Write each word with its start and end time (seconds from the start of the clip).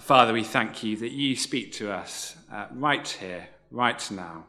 Father, 0.00 0.32
we 0.32 0.42
thank 0.42 0.82
you 0.82 0.96
that 0.96 1.12
you 1.12 1.36
speak 1.36 1.72
to 1.72 1.92
us 1.92 2.36
uh, 2.52 2.66
right 2.72 3.06
here, 3.06 3.46
right 3.70 4.10
now, 4.10 4.46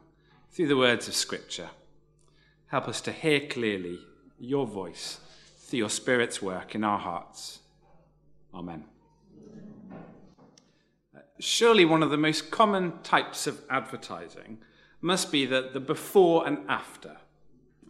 through 0.52 0.68
the 0.68 0.78
words 0.78 1.08
of 1.08 1.14
Scripture. 1.14 1.70
Help 2.67 2.87
us 2.87 3.00
to 3.01 3.11
hear 3.11 3.42
clearly 3.42 4.00
your 4.39 4.66
voice 4.66 5.19
through 5.59 5.79
your 5.79 5.89
Spirit's 5.89 6.42
work 6.42 6.73
in 6.73 6.83
our 6.83 6.97
hearts. 6.97 7.59
Amen. 8.55 8.86
Uh, 11.16 11.20
surely 11.39 11.86
one 11.86 12.02
of 12.02 12.09
the 12.09 12.18
most 12.18 12.50
common 12.50 12.93
types 13.04 13.46
of 13.46 13.62
advertising 13.70 14.57
must 15.00 15.32
be 15.32 15.46
the, 15.46 15.70
the 15.71 15.80
before 15.80 16.48
and 16.48 16.57
after. 16.68 17.18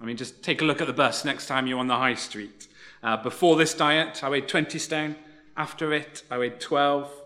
I 0.02 0.06
mean, 0.06 0.18
just 0.18 0.44
take 0.44 0.62
a 0.62 0.66
look 0.66 0.82
at 0.82 0.88
the 0.88 0.94
bus 0.94 1.24
next 1.24 1.48
time 1.48 1.68
you're 1.68 1.80
on 1.80 1.88
the 1.88 1.96
high 1.96 2.16
street. 2.16 2.68
Uh, 3.02 3.16
before 3.16 3.56
this 3.56 3.74
diet, 3.74 4.24
I 4.26 4.30
weighed 4.30 4.50
20 4.50 4.78
stone. 4.78 5.16
After 5.56 5.94
it, 5.94 6.24
I 6.30 6.38
weighed 6.38 6.60
12. 6.60 7.22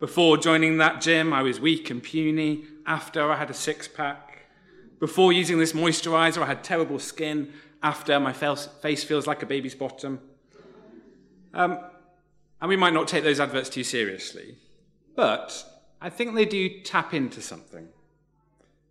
Before 0.00 0.38
joining 0.38 0.78
that 0.78 1.02
gym, 1.02 1.34
I 1.34 1.42
was 1.42 1.60
weak 1.60 1.90
and 1.90 2.02
puny. 2.02 2.64
After, 2.86 3.30
I 3.30 3.36
had 3.36 3.50
a 3.50 3.54
six 3.54 3.86
pack. 3.86 4.46
Before 4.98 5.30
using 5.30 5.58
this 5.58 5.74
moisturizer, 5.74 6.42
I 6.42 6.46
had 6.46 6.64
terrible 6.64 6.98
skin. 6.98 7.52
After, 7.82 8.18
my 8.18 8.32
face 8.32 9.04
feels 9.04 9.26
like 9.26 9.42
a 9.42 9.46
baby's 9.46 9.74
bottom. 9.74 10.20
Um, 11.52 11.80
and 12.62 12.68
we 12.70 12.76
might 12.76 12.94
not 12.94 13.08
take 13.08 13.24
those 13.24 13.40
adverts 13.40 13.68
too 13.68 13.84
seriously, 13.84 14.56
but 15.16 15.66
I 16.00 16.08
think 16.08 16.34
they 16.34 16.46
do 16.46 16.80
tap 16.80 17.12
into 17.12 17.42
something. 17.42 17.88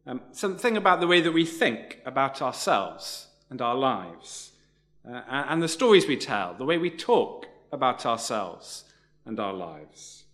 Um, 0.05 0.21
something 0.31 0.77
about 0.77 0.99
the 0.99 1.07
way 1.07 1.21
that 1.21 1.31
we 1.31 1.45
think 1.45 2.01
about 2.05 2.39
ourselves 2.39 3.27
and 3.49 3.63
our 3.63 3.75
lives, 3.75 4.51
uh, 5.07 5.21
and 5.27 5.61
the 5.61 5.67
stories 5.67 6.07
we 6.07 6.17
tell, 6.17 6.53
the 6.53 6.65
way 6.65 6.77
we 6.77 6.91
talk 6.91 7.47
about 7.71 8.05
ourselves 8.05 8.83
and 9.25 9.39
our 9.39 9.53
lives. 9.53 10.25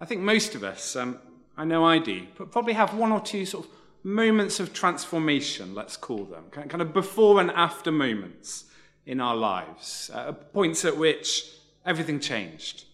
I 0.00 0.06
think 0.06 0.22
most 0.22 0.54
of 0.54 0.64
us, 0.64 0.96
um, 0.96 1.18
I 1.56 1.64
know 1.64 1.84
I 1.84 1.98
do, 1.98 2.26
but 2.38 2.50
probably 2.50 2.72
have 2.72 2.94
one 2.94 3.12
or 3.12 3.20
two 3.20 3.44
sort 3.44 3.66
of 3.66 3.70
moments 4.02 4.58
of 4.58 4.72
transformation, 4.72 5.74
let's 5.74 5.96
call 5.96 6.24
them, 6.24 6.44
kind 6.50 6.80
of 6.80 6.94
before 6.94 7.38
and 7.38 7.50
after 7.50 7.92
moments 7.92 8.64
in 9.04 9.20
our 9.20 9.36
lives, 9.36 10.10
uh, 10.14 10.32
points 10.32 10.86
at 10.86 10.96
which 10.96 11.50
everything 11.84 12.18
changed, 12.18 12.84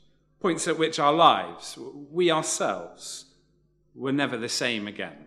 points 0.41 0.67
at 0.67 0.79
which 0.79 0.99
our 0.99 1.13
lives, 1.13 1.79
we 2.11 2.31
ourselves, 2.31 3.27
were 3.95 4.13
never 4.13 4.37
the 4.37 4.49
same 4.49 4.89
again. 4.89 5.27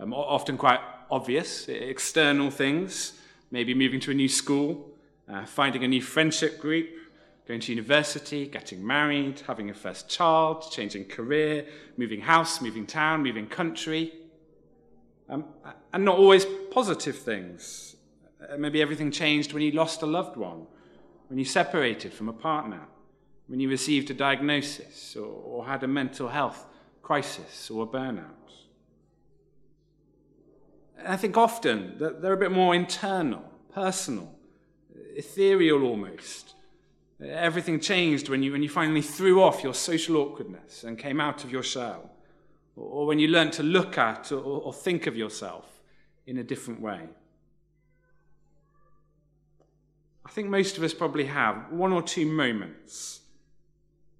Um, 0.00 0.12
often 0.12 0.56
quite 0.56 0.80
obvious, 1.08 1.68
external 1.68 2.50
things, 2.50 3.12
maybe 3.52 3.74
moving 3.74 4.00
to 4.00 4.10
a 4.10 4.14
new 4.14 4.28
school, 4.28 4.90
uh, 5.32 5.46
finding 5.46 5.84
a 5.84 5.88
new 5.88 6.02
friendship 6.02 6.58
group, 6.58 6.88
going 7.46 7.60
to 7.60 7.72
university, 7.72 8.46
getting 8.46 8.86
married, 8.86 9.42
having 9.46 9.70
a 9.70 9.74
first 9.74 10.08
child, 10.08 10.64
changing 10.70 11.06
career, 11.06 11.66
moving 11.96 12.20
house, 12.20 12.60
moving 12.60 12.86
town, 12.86 13.22
moving 13.22 13.46
country. 13.46 14.12
Um, 15.28 15.46
and 15.92 16.04
not 16.04 16.18
always 16.18 16.46
positive 16.70 17.18
things. 17.18 17.96
Uh, 18.40 18.56
maybe 18.56 18.82
everything 18.82 19.10
changed 19.10 19.52
when 19.52 19.62
you 19.62 19.72
lost 19.72 20.02
a 20.02 20.06
loved 20.06 20.36
one, 20.36 20.66
when 21.28 21.38
you 21.38 21.44
separated 21.44 22.12
from 22.12 22.28
a 22.28 22.32
partner, 22.32 22.82
when 23.46 23.60
you 23.60 23.68
received 23.68 24.10
a 24.10 24.14
diagnosis 24.14 25.16
or, 25.16 25.26
or 25.26 25.66
had 25.66 25.82
a 25.82 25.88
mental 25.88 26.28
health 26.28 26.66
crisis 27.02 27.70
or 27.70 27.84
a 27.84 27.86
burnout. 27.86 28.26
I 31.04 31.16
think 31.16 31.36
often 31.36 31.98
that 31.98 32.22
they're 32.22 32.32
a 32.32 32.36
bit 32.36 32.52
more 32.52 32.74
internal, 32.74 33.42
personal, 33.74 34.32
ethereal 35.16 35.82
almost. 35.82 36.54
Everything 37.24 37.78
changed 37.78 38.28
when 38.28 38.42
you, 38.42 38.52
when 38.52 38.62
you 38.62 38.68
finally 38.68 39.02
threw 39.02 39.42
off 39.42 39.62
your 39.62 39.74
social 39.74 40.16
awkwardness 40.16 40.84
and 40.84 40.98
came 40.98 41.20
out 41.20 41.44
of 41.44 41.52
your 41.52 41.62
shell, 41.62 42.10
or 42.74 43.06
when 43.06 43.18
you 43.18 43.28
learned 43.28 43.52
to 43.52 43.62
look 43.62 43.98
at 43.98 44.32
or, 44.32 44.40
or 44.40 44.72
think 44.72 45.06
of 45.06 45.16
yourself 45.16 45.80
in 46.26 46.38
a 46.38 46.42
different 46.42 46.80
way. 46.80 47.00
I 50.24 50.30
think 50.30 50.48
most 50.48 50.78
of 50.78 50.82
us 50.82 50.94
probably 50.94 51.26
have 51.26 51.70
one 51.70 51.92
or 51.92 52.02
two 52.02 52.26
moments 52.26 53.20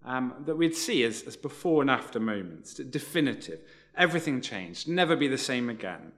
um, 0.05 0.35
that 0.47 0.57
we'd 0.57 0.75
see 0.75 1.05
as, 1.05 1.23
as 1.23 1.37
before 1.37 1.81
and 1.81 1.91
after 1.91 2.21
moments, 2.21 2.75
definitive. 2.75 3.61
Everything 3.97 4.41
changed, 4.41 4.89
never 4.89 5.17
be 5.17 5.29
the 5.29 5.39
same 5.39 5.71
again 5.71 6.13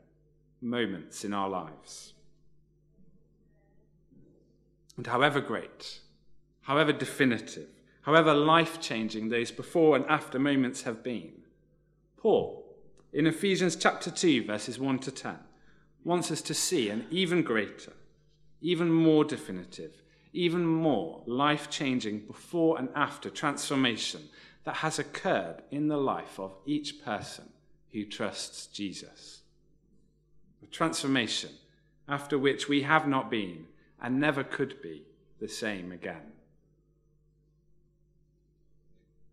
moments 0.60 1.24
in 1.24 1.34
our 1.34 1.48
lives. 1.48 2.14
And 4.96 5.06
however 5.06 5.40
great, 5.40 6.00
however 6.64 6.92
definitive, 6.92 7.68
however 8.02 8.34
life 8.34 8.80
changing 8.80 9.28
those 9.28 9.50
before 9.50 9.96
and 9.96 10.04
after 10.06 10.38
moments 10.38 10.82
have 10.82 11.02
been, 11.02 11.32
Paul, 12.16 12.64
in 13.12 13.26
Ephesians 13.26 13.76
chapter 13.76 14.10
2, 14.10 14.44
verses 14.44 14.78
1 14.78 14.98
to 15.00 15.10
10, 15.10 15.36
wants 16.04 16.30
us 16.30 16.42
to 16.42 16.54
see 16.54 16.90
an 16.90 17.06
even 17.10 17.42
greater, 17.42 17.92
even 18.60 18.90
more 18.90 19.24
definitive, 19.24 20.02
even 20.32 20.66
more 20.66 21.22
life 21.26 21.70
changing 21.70 22.20
before 22.20 22.78
and 22.78 22.88
after 22.94 23.30
transformation 23.30 24.22
that 24.64 24.76
has 24.76 24.98
occurred 24.98 25.62
in 25.70 25.88
the 25.88 25.96
life 25.96 26.40
of 26.40 26.56
each 26.66 27.04
person 27.04 27.44
who 27.92 28.04
trusts 28.04 28.66
Jesus 28.66 29.42
A 30.62 30.66
transformation 30.66 31.50
after 32.08 32.38
which 32.38 32.68
we 32.68 32.82
have 32.82 33.06
not 33.06 33.30
been 33.30 33.66
and 34.02 34.18
never 34.18 34.42
could 34.42 34.82
be 34.82 35.04
the 35.40 35.48
same 35.48 35.92
again. 35.92 36.32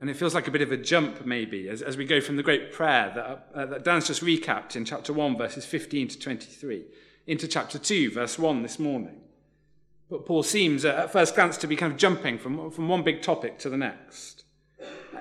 And 0.01 0.09
it 0.09 0.17
feels 0.17 0.33
like 0.33 0.47
a 0.47 0.51
bit 0.51 0.63
of 0.63 0.71
a 0.71 0.77
jump, 0.77 1.27
maybe, 1.27 1.69
as, 1.69 1.83
as 1.83 1.95
we 1.95 2.05
go 2.05 2.19
from 2.19 2.35
the 2.35 2.43
great 2.43 2.73
prayer 2.73 3.11
that, 3.15 3.47
uh, 3.53 3.65
that 3.67 3.83
Dan's 3.83 4.07
just 4.07 4.23
recapped 4.23 4.75
in 4.75 4.83
chapter 4.83 5.13
1, 5.13 5.37
verses 5.37 5.63
15 5.63 6.07
to 6.09 6.19
23, 6.19 6.85
into 7.27 7.47
chapter 7.47 7.77
2, 7.77 8.11
verse 8.11 8.39
1 8.39 8.63
this 8.63 8.79
morning. 8.79 9.21
But 10.09 10.25
Paul 10.25 10.41
seems, 10.41 10.85
uh, 10.85 10.89
at 11.03 11.13
first 11.13 11.35
glance, 11.35 11.55
to 11.57 11.67
be 11.67 11.75
kind 11.75 11.93
of 11.93 11.99
jumping 11.99 12.39
from, 12.39 12.71
from 12.71 12.89
one 12.89 13.03
big 13.03 13.21
topic 13.21 13.59
to 13.59 13.69
the 13.69 13.77
next. 13.77 14.43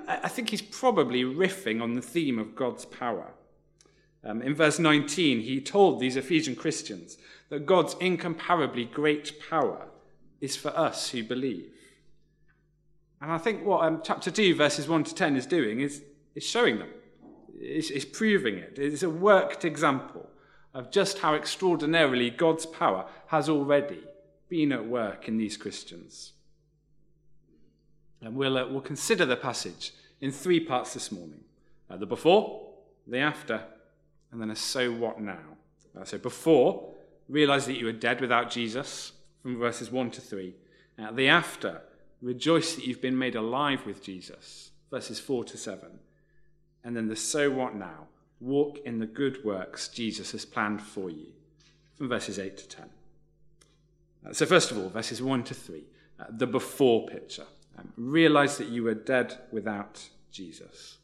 I, 0.09 0.21
I 0.23 0.29
think 0.29 0.49
he's 0.49 0.63
probably 0.63 1.25
riffing 1.25 1.83
on 1.83 1.93
the 1.93 2.03
theme 2.03 2.39
of 2.39 2.57
God's 2.57 2.87
power. 2.87 3.35
Um, 4.25 4.41
in 4.41 4.55
verse 4.55 4.79
19, 4.79 5.41
he 5.43 5.61
told 5.61 6.01
these 6.01 6.17
Ephesian 6.17 6.57
Christians 6.57 7.19
that 7.51 7.67
God's 7.67 7.97
incomparably 8.01 8.87
great 8.87 9.41
power 9.51 9.89
is 10.41 10.57
for 10.57 10.71
us 10.71 11.11
who 11.11 11.23
believe. 11.23 11.71
And 13.21 13.31
I 13.31 13.39
think 13.39 13.65
what 13.65 13.85
um, 13.85 14.01
chapter 14.03 14.31
2, 14.31 14.55
verses 14.55 14.89
1 14.89 15.05
to 15.05 15.15
10 15.15 15.37
is 15.37 15.47
doing 15.47 15.81
is, 15.81 16.03
is 16.35 16.45
showing 16.45 16.79
them, 16.79 16.89
is, 17.61 17.91
is 17.91 18.05
proving 18.05 18.57
it. 18.57 18.79
It's 18.79 19.03
a 19.03 19.11
worked 19.11 19.65
example 19.65 20.29
of 20.73 20.91
just 20.91 21.19
how 21.19 21.35
extraordinarily 21.35 22.31
God's 22.31 22.65
power 22.65 23.07
has 23.27 23.49
already 23.49 24.05
been 24.49 24.73
at 24.73 24.87
work 24.87 25.29
in 25.29 25.37
these 25.37 25.57
Christians. 25.57 26.33
And 28.23 28.35
we'll, 28.35 28.57
uh, 28.57 28.69
we'll 28.69 28.81
consider 28.81 29.27
the 29.27 29.37
passage 29.37 29.93
in 30.21 30.31
three 30.31 30.61
parts 30.61 30.95
this 30.95 31.11
morning 31.11 31.45
uh, 31.91 31.97
the 31.97 32.07
before, 32.07 32.71
the 33.07 33.19
after, 33.19 33.63
and 34.31 34.41
then 34.41 34.51
a 34.51 34.57
so 34.57 34.93
what 34.93 35.21
now. 35.21 35.57
Uh, 35.99 36.05
so 36.05 36.19
before, 36.19 36.95
realize 37.29 37.67
that 37.67 37.79
you 37.79 37.89
are 37.89 37.93
dead 37.93 38.21
without 38.21 38.51
Jesus, 38.51 39.13
from 39.43 39.59
verses 39.59 39.91
1 39.91 40.11
to 40.13 40.21
3. 40.21 40.55
Uh, 40.99 41.11
the 41.13 41.29
after, 41.29 41.83
rejoice 42.23 42.75
that 42.75 42.87
you've 42.87 43.01
been 43.01 43.19
made 43.19 43.35
alive 43.35 43.87
with 43.87 44.03
Jesus, 44.03 44.71
verses 44.91 45.19
4 45.21 45.45
to 45.45 45.57
7. 45.57 45.99
And 46.85 46.97
then 46.97 47.09
the 47.09 47.17
so 47.17 47.51
what 47.51 47.75
now, 47.75 48.09
walk 48.41 48.79
in 48.85 48.99
the 48.99 49.07
good 49.07 49.45
works 49.45 49.89
Jesus 49.89 50.33
has 50.33 50.45
planned 50.45 50.83
for 50.83 51.11
you, 51.11 51.29
from 51.97 52.09
verses 52.09 52.39
8 52.39 52.57
to 52.57 52.69
10. 52.69 52.85
Uh, 54.27 54.33
so, 54.33 54.47
first 54.47 54.71
of 54.71 54.79
all, 54.79 54.89
verses 54.89 55.23
1 55.23 55.45
to 55.45 55.55
3, 55.55 55.85
uh, 56.19 56.25
the 56.31 56.47
before 56.47 57.07
picture. 57.07 57.47
Um, 57.79 57.93
realize 57.97 58.59
that 58.59 58.69
you 58.69 58.83
were 58.83 58.95
dead 58.95 59.39
without 59.53 60.09
Jesus 60.31 60.99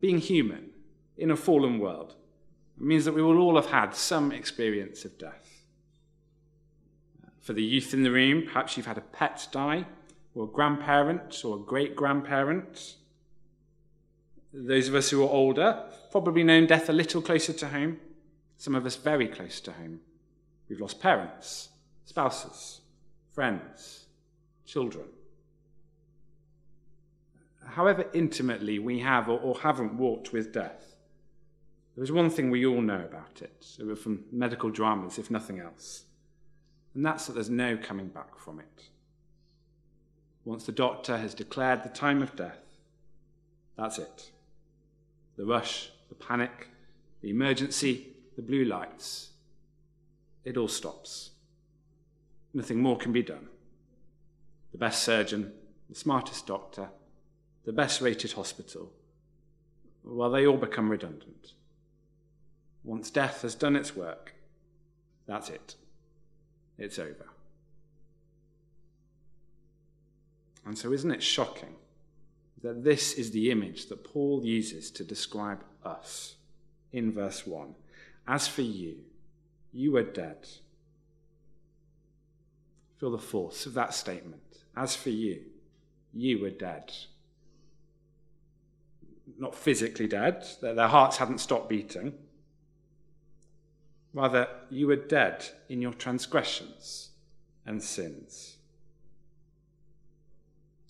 being 0.00 0.18
human 0.18 0.70
in 1.16 1.30
a 1.30 1.36
fallen 1.36 1.78
world 1.78 2.14
means 2.78 3.04
that 3.04 3.14
we 3.14 3.22
will 3.22 3.38
all 3.38 3.56
have 3.56 3.66
had 3.66 3.94
some 3.94 4.30
experience 4.32 5.04
of 5.04 5.18
death. 5.18 5.45
For 7.46 7.52
the 7.52 7.62
youth 7.62 7.94
in 7.94 8.02
the 8.02 8.10
room, 8.10 8.42
perhaps 8.42 8.76
you've 8.76 8.86
had 8.86 8.98
a 8.98 9.02
pet 9.02 9.46
die, 9.52 9.86
or 10.34 10.44
a 10.44 10.48
grandparent, 10.48 11.44
or 11.44 11.56
a 11.56 11.60
great 11.60 11.94
grandparent. 11.94 12.96
Those 14.52 14.88
of 14.88 14.94
us 14.94 15.10
who 15.10 15.22
are 15.22 15.30
older 15.30 15.84
probably 16.10 16.42
known 16.42 16.66
death 16.66 16.88
a 16.88 16.92
little 16.92 17.22
closer 17.22 17.52
to 17.52 17.68
home, 17.68 18.00
some 18.58 18.74
of 18.74 18.84
us 18.84 18.96
very 18.96 19.28
close 19.28 19.60
to 19.60 19.72
home. 19.72 20.00
We've 20.68 20.80
lost 20.80 21.00
parents, 21.00 21.68
spouses, 22.04 22.80
friends, 23.32 24.06
children 24.66 25.06
however 27.76 28.06
intimately 28.14 28.78
we 28.78 29.00
have 29.00 29.28
or, 29.28 29.58
haven't 29.60 29.94
walked 29.94 30.32
with 30.32 30.52
death, 30.52 30.96
there 31.94 32.04
is 32.04 32.12
one 32.12 32.30
thing 32.30 32.50
we 32.50 32.66
all 32.66 32.80
know 32.80 33.02
about 33.04 33.42
it, 33.42 33.66
we're 33.78 33.96
from 33.96 34.24
medical 34.32 34.70
dramas, 34.70 35.18
if 35.18 35.30
nothing 35.30 35.60
else, 35.60 36.04
and 36.96 37.04
that's 37.04 37.26
that 37.26 37.34
there's 37.34 37.50
no 37.50 37.76
coming 37.76 38.08
back 38.08 38.38
from 38.38 38.58
it. 38.58 38.84
once 40.46 40.64
the 40.64 40.72
doctor 40.72 41.18
has 41.18 41.34
declared 41.34 41.82
the 41.82 41.90
time 41.90 42.22
of 42.22 42.34
death, 42.34 42.62
that's 43.76 43.98
it. 43.98 44.30
The 45.36 45.44
rush, 45.44 45.90
the 46.08 46.14
panic, 46.14 46.68
the 47.20 47.28
emergency, 47.28 48.14
the 48.36 48.42
blue 48.42 48.64
lights, 48.64 49.32
it 50.44 50.56
all 50.56 50.68
stops. 50.68 51.32
Nothing 52.54 52.80
more 52.80 52.96
can 52.96 53.12
be 53.12 53.22
done. 53.22 53.48
The 54.72 54.78
best 54.78 55.02
surgeon, 55.02 55.52
the 55.90 55.96
smartest 55.96 56.46
doctor, 56.46 56.88
the 57.66 57.72
best 57.74 58.00
rated 58.00 58.32
hospital, 58.32 58.90
well, 60.02 60.30
they 60.30 60.46
all 60.46 60.56
become 60.56 60.88
redundant. 60.88 61.52
Once 62.84 63.10
death 63.10 63.42
has 63.42 63.54
done 63.54 63.76
its 63.76 63.94
work, 63.94 64.32
that's 65.26 65.50
it. 65.50 65.74
It's 66.78 66.98
over. 66.98 67.26
And 70.64 70.76
so, 70.76 70.92
isn't 70.92 71.10
it 71.10 71.22
shocking 71.22 71.76
that 72.62 72.82
this 72.82 73.14
is 73.14 73.30
the 73.30 73.50
image 73.50 73.86
that 73.86 74.04
Paul 74.04 74.44
uses 74.44 74.90
to 74.92 75.04
describe 75.04 75.62
us 75.84 76.36
in 76.92 77.12
verse 77.12 77.46
1? 77.46 77.74
As 78.26 78.48
for 78.48 78.62
you, 78.62 78.96
you 79.72 79.92
were 79.92 80.02
dead. 80.02 80.48
Feel 82.98 83.12
the 83.12 83.18
force 83.18 83.66
of 83.66 83.74
that 83.74 83.94
statement. 83.94 84.40
As 84.76 84.96
for 84.96 85.10
you, 85.10 85.42
you 86.12 86.40
were 86.40 86.50
dead. 86.50 86.92
Not 89.38 89.54
physically 89.54 90.08
dead, 90.08 90.44
their 90.60 90.88
hearts 90.88 91.18
hadn't 91.18 91.38
stopped 91.38 91.68
beating. 91.68 92.14
Rather, 94.16 94.48
you 94.70 94.86
were 94.86 94.96
dead 94.96 95.44
in 95.68 95.82
your 95.82 95.92
transgressions 95.92 97.10
and 97.66 97.82
sins. 97.82 98.56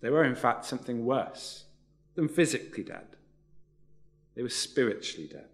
They 0.00 0.10
were, 0.10 0.22
in 0.22 0.36
fact, 0.36 0.64
something 0.64 1.04
worse 1.04 1.64
than 2.14 2.28
physically 2.28 2.84
dead. 2.84 3.16
They 4.36 4.42
were 4.42 4.48
spiritually 4.48 5.26
dead. 5.26 5.48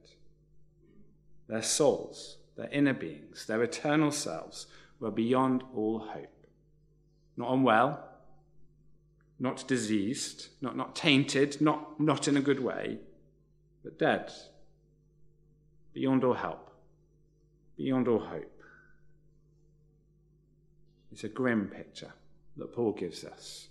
Their 1.49 1.63
souls, 1.63 2.37
their 2.59 2.69
inner 2.69 2.93
beings, 2.93 3.47
their 3.47 3.63
eternal 3.63 4.11
selves 4.11 4.67
were 5.01 5.11
beyond 5.11 5.65
all 5.75 6.01
hope. 6.01 6.47
Not 7.39 7.55
unwell, 7.55 8.07
not 9.39 9.67
diseased, 9.67 10.49
not, 10.61 10.77
not 10.77 10.95
tainted, 10.95 11.63
not, 11.63 11.99
not 11.99 12.29
in 12.29 12.37
a 12.37 12.43
good 12.43 12.63
way, 12.63 12.99
but 13.83 13.99
dead, 13.99 14.31
beyond 15.95 16.23
all 16.23 16.35
help 16.35 16.69
beyond 17.83 18.07
all 18.07 18.21
hope. 18.21 18.63
It's 21.11 21.25
a 21.25 21.29
grim 21.29 21.67
picture 21.67 22.13
that 22.57 22.73
Paul 22.73 22.93
gives 22.93 23.25
us. 23.25 23.67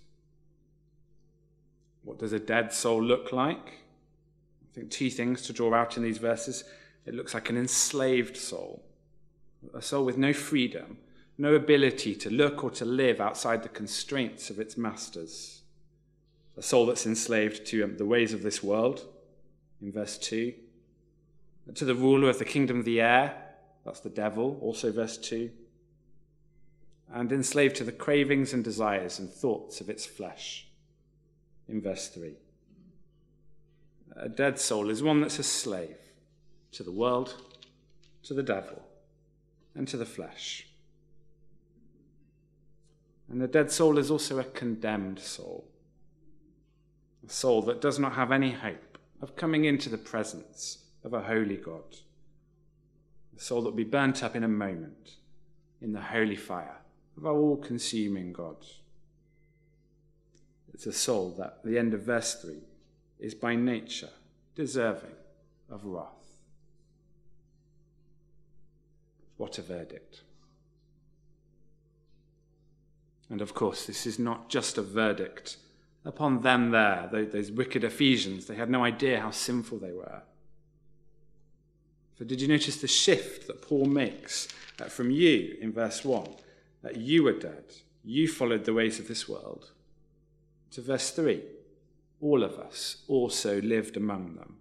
What 2.04 2.18
does 2.18 2.34
a 2.34 2.38
dead 2.38 2.74
soul 2.74 3.02
look 3.02 3.32
like? 3.32 3.66
I 3.66 4.74
think 4.74 4.90
two 4.90 5.08
things 5.08 5.40
to 5.42 5.54
draw 5.54 5.72
out 5.72 5.96
in 5.96 6.02
these 6.02 6.18
verses. 6.18 6.64
It 7.06 7.14
looks 7.14 7.32
like 7.32 7.48
an 7.48 7.56
enslaved 7.56 8.36
soul, 8.36 8.82
a 9.72 9.80
soul 9.80 10.04
with 10.04 10.18
no 10.18 10.34
freedom, 10.34 10.98
no 11.38 11.54
ability 11.54 12.14
to 12.16 12.30
look 12.30 12.62
or 12.62 12.70
to 12.72 12.84
live 12.84 13.18
outside 13.18 13.62
the 13.62 13.70
constraints 13.70 14.50
of 14.50 14.60
its 14.60 14.76
masters. 14.76 15.62
A 16.58 16.62
soul 16.62 16.84
that's 16.84 17.06
enslaved 17.06 17.64
to 17.68 17.82
um, 17.82 17.96
the 17.96 18.04
ways 18.04 18.34
of 18.34 18.42
this 18.42 18.62
world, 18.62 19.06
in 19.80 19.90
verse 19.90 20.18
2, 20.18 20.52
to 21.74 21.84
the 21.86 21.94
ruler 21.94 22.28
of 22.28 22.38
the 22.38 22.44
kingdom 22.44 22.80
of 22.80 22.84
the 22.84 23.00
air, 23.00 23.41
that's 23.84 24.00
the 24.00 24.10
devil, 24.10 24.58
also 24.60 24.92
verse 24.92 25.16
2. 25.18 25.50
And 27.12 27.32
enslaved 27.32 27.76
to 27.76 27.84
the 27.84 27.92
cravings 27.92 28.52
and 28.52 28.64
desires 28.64 29.18
and 29.18 29.28
thoughts 29.28 29.80
of 29.80 29.90
its 29.90 30.06
flesh, 30.06 30.66
in 31.68 31.80
verse 31.82 32.08
3. 32.08 32.34
A 34.16 34.28
dead 34.28 34.58
soul 34.58 34.88
is 34.88 35.02
one 35.02 35.20
that's 35.20 35.38
a 35.38 35.42
slave 35.42 35.96
to 36.72 36.82
the 36.82 36.92
world, 36.92 37.34
to 38.22 38.34
the 38.34 38.42
devil, 38.42 38.82
and 39.74 39.86
to 39.88 39.96
the 39.96 40.06
flesh. 40.06 40.68
And 43.28 43.42
a 43.42 43.48
dead 43.48 43.70
soul 43.70 43.98
is 43.98 44.10
also 44.10 44.38
a 44.38 44.44
condemned 44.44 45.18
soul, 45.18 45.66
a 47.26 47.30
soul 47.30 47.62
that 47.62 47.80
does 47.80 47.98
not 47.98 48.12
have 48.12 48.32
any 48.32 48.52
hope 48.52 48.98
of 49.20 49.36
coming 49.36 49.64
into 49.64 49.88
the 49.88 49.98
presence 49.98 50.78
of 51.04 51.14
a 51.14 51.22
holy 51.22 51.56
God 51.56 51.96
a 53.42 53.44
soul 53.44 53.62
that 53.62 53.70
will 53.70 53.76
be 53.76 53.84
burnt 53.84 54.22
up 54.22 54.36
in 54.36 54.44
a 54.44 54.48
moment 54.48 55.16
in 55.80 55.92
the 55.92 56.00
holy 56.00 56.36
fire 56.36 56.78
of 57.16 57.26
our 57.26 57.34
all 57.34 57.56
consuming 57.56 58.32
God. 58.32 58.56
It's 60.72 60.86
a 60.86 60.92
soul 60.92 61.34
that, 61.38 61.58
at 61.58 61.64
the 61.64 61.76
end 61.76 61.92
of 61.92 62.02
verse 62.02 62.40
3, 62.40 62.54
is 63.18 63.34
by 63.34 63.56
nature 63.56 64.10
deserving 64.54 65.16
of 65.68 65.84
wrath. 65.84 66.06
What 69.36 69.58
a 69.58 69.62
verdict. 69.62 70.22
And 73.28 73.40
of 73.40 73.54
course, 73.54 73.86
this 73.86 74.06
is 74.06 74.20
not 74.20 74.50
just 74.50 74.78
a 74.78 74.82
verdict 74.82 75.56
upon 76.04 76.42
them 76.42 76.70
there, 76.70 77.08
those 77.10 77.50
wicked 77.50 77.82
Ephesians. 77.82 78.46
They 78.46 78.54
had 78.54 78.70
no 78.70 78.84
idea 78.84 79.20
how 79.20 79.32
sinful 79.32 79.78
they 79.78 79.92
were. 79.92 80.22
For 82.22 82.28
did 82.28 82.40
you 82.40 82.46
notice 82.46 82.76
the 82.76 82.86
shift 82.86 83.48
that 83.48 83.62
Paul 83.62 83.86
makes 83.86 84.46
uh, 84.80 84.84
from 84.84 85.10
you 85.10 85.56
in 85.60 85.72
verse 85.72 86.04
1? 86.04 86.28
That 86.82 86.94
you 86.94 87.24
were 87.24 87.32
dead, 87.32 87.64
you 88.04 88.28
followed 88.28 88.64
the 88.64 88.72
ways 88.72 89.00
of 89.00 89.08
this 89.08 89.28
world, 89.28 89.72
to 90.70 90.82
verse 90.82 91.10
3 91.10 91.42
all 92.20 92.44
of 92.44 92.60
us 92.60 92.98
also 93.08 93.60
lived 93.62 93.96
among 93.96 94.36
them. 94.36 94.58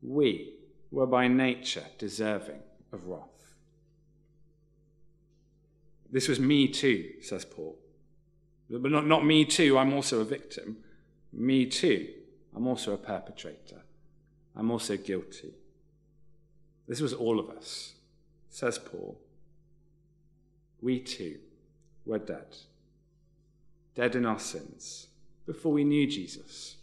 We 0.00 0.54
were 0.90 1.06
by 1.06 1.28
nature 1.28 1.84
deserving 1.98 2.62
of 2.94 3.06
wrath. 3.06 3.56
This 6.10 6.28
was 6.28 6.40
me 6.40 6.66
too, 6.66 7.10
says 7.20 7.44
Paul. 7.44 7.76
But 8.70 8.90
not, 8.90 9.06
not 9.06 9.26
me 9.26 9.44
too, 9.44 9.76
I'm 9.76 9.92
also 9.92 10.22
a 10.22 10.24
victim. 10.24 10.78
Me 11.30 11.66
too, 11.66 12.08
I'm 12.56 12.66
also 12.66 12.94
a 12.94 12.96
perpetrator. 12.96 13.82
I'm 14.56 14.70
also 14.70 14.96
guilty. 14.96 15.52
This 16.92 17.00
was 17.00 17.14
all 17.14 17.40
of 17.40 17.48
us, 17.48 17.94
says 18.50 18.78
Paul. 18.78 19.18
We 20.82 21.00
too 21.00 21.38
were 22.04 22.18
dead, 22.18 22.54
dead 23.94 24.14
in 24.14 24.26
our 24.26 24.38
sins, 24.38 25.06
before 25.46 25.72
we 25.72 25.84
knew 25.84 26.06
Jesus, 26.06 26.76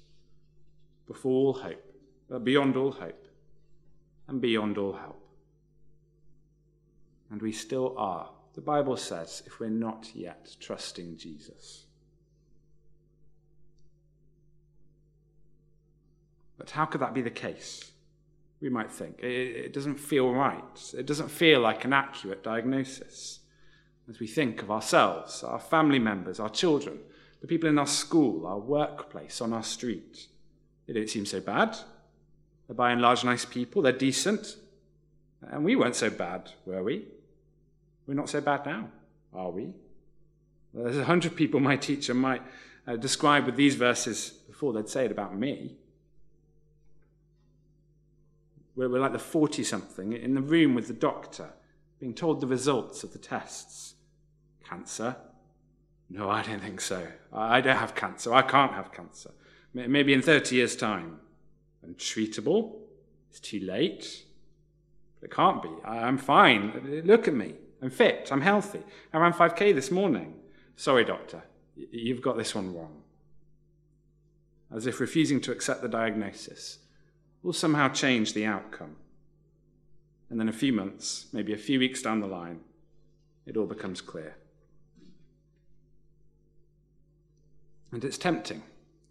before 1.06 1.32
all 1.32 1.54
hope, 1.54 1.94
uh, 2.34 2.39
beyond 2.39 2.75
all 2.75 2.94
hope, 2.94 3.28
and 4.28 4.42
beyond 4.42 4.80
all 4.80 4.94
help. 4.94 5.24
And 7.30 7.39
we 7.39 7.51
still 7.51 7.94
are, 7.96 8.32
the 8.56 8.62
Bible 8.62 8.98
says, 8.98 9.44
if 9.46 9.60
we're 9.60 9.70
not 9.70 10.10
yet 10.16 10.56
trusting 10.60 11.18
Jesus. 11.18 11.86
But 16.58 16.72
how 16.72 16.86
could 16.86 17.01
that 17.01 17.13
be 17.13 17.22
the 17.22 17.30
case? 17.30 17.92
We 18.62 18.70
might 18.70 18.92
think. 18.92 19.20
It, 19.20 19.66
it 19.66 19.74
doesn't 19.74 20.00
feel 20.00 20.32
right. 20.32 20.94
It 20.98 21.06
doesn't 21.06 21.30
feel 21.30 21.62
like 21.62 21.86
an 21.86 21.94
accurate 21.94 22.44
diagnosis. 22.44 23.39
As 24.10 24.20
we 24.20 24.28
think 24.28 24.62
of 24.62 24.72
ourselves, 24.72 25.44
our 25.44 25.60
family 25.60 26.00
members, 26.00 26.39
our 26.39 26.50
children, 26.50 27.00
the 27.42 27.48
people 27.48 27.70
in 27.70 27.78
our 27.78 27.88
school, 27.88 28.46
our 28.48 28.58
workplace, 28.58 29.39
on 29.39 29.54
our 29.54 29.63
street, 29.63 30.28
they 30.88 30.94
don't 30.94 31.10
seem 31.10 31.25
so 31.25 31.39
bad. 31.39 31.78
They're 32.68 32.75
by 32.75 32.92
and 32.92 33.01
large 33.01 33.24
nice 33.24 33.46
people, 33.46 33.82
they're 33.82 33.92
decent. 33.92 34.58
And 35.42 35.63
we 35.63 35.75
weren't 35.75 35.96
so 35.96 36.10
bad, 36.10 36.51
were 36.66 36.84
we? 36.84 37.06
We're 38.08 38.16
not 38.16 38.30
so 38.30 38.42
bad 38.42 38.66
now, 38.66 38.89
are 39.34 39.51
we? 39.51 39.74
There's 40.74 40.98
a 40.98 41.06
hundred 41.06 41.36
people 41.36 41.60
my 41.60 41.78
teacher 41.78 42.13
might 42.13 42.42
uh, 42.88 42.96
describe 42.96 43.46
with 43.46 43.56
these 43.56 43.75
verses 43.75 44.30
before 44.48 44.74
they'd 44.74 44.89
say 44.89 45.06
it 45.06 45.12
about 45.12 45.38
me. 45.38 45.78
We're, 48.79 48.88
we're 48.88 49.01
like 49.01 49.12
the 49.12 49.19
40 49.19 49.62
something 49.65 50.13
in 50.13 50.36
the 50.36 50.41
room 50.41 50.74
with 50.74 50.88
the 50.88 50.93
doctor, 50.93 51.50
being 52.00 52.13
told 52.13 52.39
the 52.39 52.48
results 52.48 53.03
of 53.03 53.12
the 53.12 53.19
tests. 53.19 53.95
Cancer? 54.63 55.17
No, 56.09 56.29
I 56.29 56.43
don't 56.43 56.62
think 56.62 56.79
so. 56.79 57.05
I 57.33 57.59
don't 57.59 57.75
have 57.75 57.93
cancer. 57.93 58.33
I 58.33 58.41
can't 58.41 58.71
have 58.71 58.93
cancer. 58.93 59.31
Maybe 59.74 60.13
in 60.13 60.21
30 60.21 60.55
years' 60.55 60.77
time. 60.77 61.19
Untreatable? 61.86 62.77
It's 63.29 63.41
too 63.41 63.59
late. 63.59 64.24
But 65.19 65.29
it 65.29 65.36
can't 65.36 65.62
be. 65.62 65.71
I'm 65.83 66.17
fine. 66.17 67.03
Look 67.03 67.27
at 67.27 67.33
me. 67.33 67.55
I'm 67.81 67.89
fit. 67.89 68.29
I'm 68.31 68.39
healthy. 68.39 68.79
I 69.12 69.17
ran 69.17 69.33
5k 69.33 69.75
this 69.75 69.91
morning. 69.91 70.36
Sorry, 70.77 71.03
doctor. 71.03 71.43
You've 71.75 72.21
got 72.21 72.38
this 72.38 72.55
one 72.55 72.74
wrong. 72.74 73.01
As 74.74 74.88
if 74.88 75.01
refusing 75.01 75.41
to 75.41 75.51
accept 75.51 75.81
the 75.81 75.89
diagnosis 75.89 76.77
will 77.43 77.53
somehow 77.53 77.89
change 77.89 78.34
the 78.34 78.46
outcome. 78.46 78.96
And 80.29 80.39
then 80.39 80.50
a 80.50 80.53
few 80.53 80.74
months, 80.74 81.27
maybe 81.34 81.53
a 81.53 81.58
few 81.58 81.79
weeks 81.79 82.01
down 82.01 82.19
the 82.19 82.27
line, 82.27 82.62
it 83.46 83.58
all 83.58 83.65
becomes 83.65 84.01
clear. 84.01 84.36
And 87.91 88.03
it's 88.03 88.17
tempting 88.17 88.62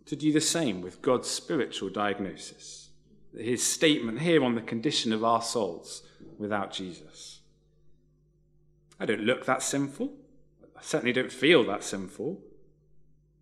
to 0.07 0.17
do 0.17 0.33
the 0.33 0.41
same 0.41 0.81
with 0.81 1.03
God's 1.03 1.29
spiritual 1.29 1.91
diagnosis, 1.91 2.91
his 3.37 3.63
statement 3.63 4.21
here 4.21 4.45
on 4.45 4.55
the 4.55 4.61
condition 4.61 5.13
of 5.13 5.25
our 5.25 5.43
souls 5.43 6.03
without 6.39 6.73
Jesus. 6.73 7.41
I 9.01 9.07
don't 9.07 9.23
look 9.23 9.45
that 9.47 9.63
sinful. 9.63 10.13
I 10.77 10.83
certainly 10.83 11.13
don't 11.13 11.33
feel 11.33 11.65
that 11.65 11.83
sinful. 11.83 12.41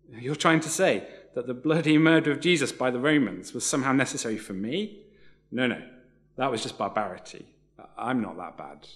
You're 0.09 0.35
trying 0.35 0.61
to 0.61 0.69
say 0.69 1.07
that 1.37 1.45
the 1.45 1.53
bloody 1.53 1.99
murder 1.99 2.31
of 2.31 2.39
Jesus 2.39 2.71
by 2.71 2.89
the 2.89 2.97
Romans 2.97 3.53
was 3.53 3.63
somehow 3.63 3.91
necessary 3.91 4.39
for 4.39 4.53
me? 4.53 5.01
No, 5.51 5.67
no. 5.67 5.79
That 6.35 6.49
was 6.49 6.63
just 6.63 6.79
barbarity. 6.79 7.45
I'm 7.95 8.23
not 8.23 8.37
that 8.37 8.57
bad. 8.57 8.87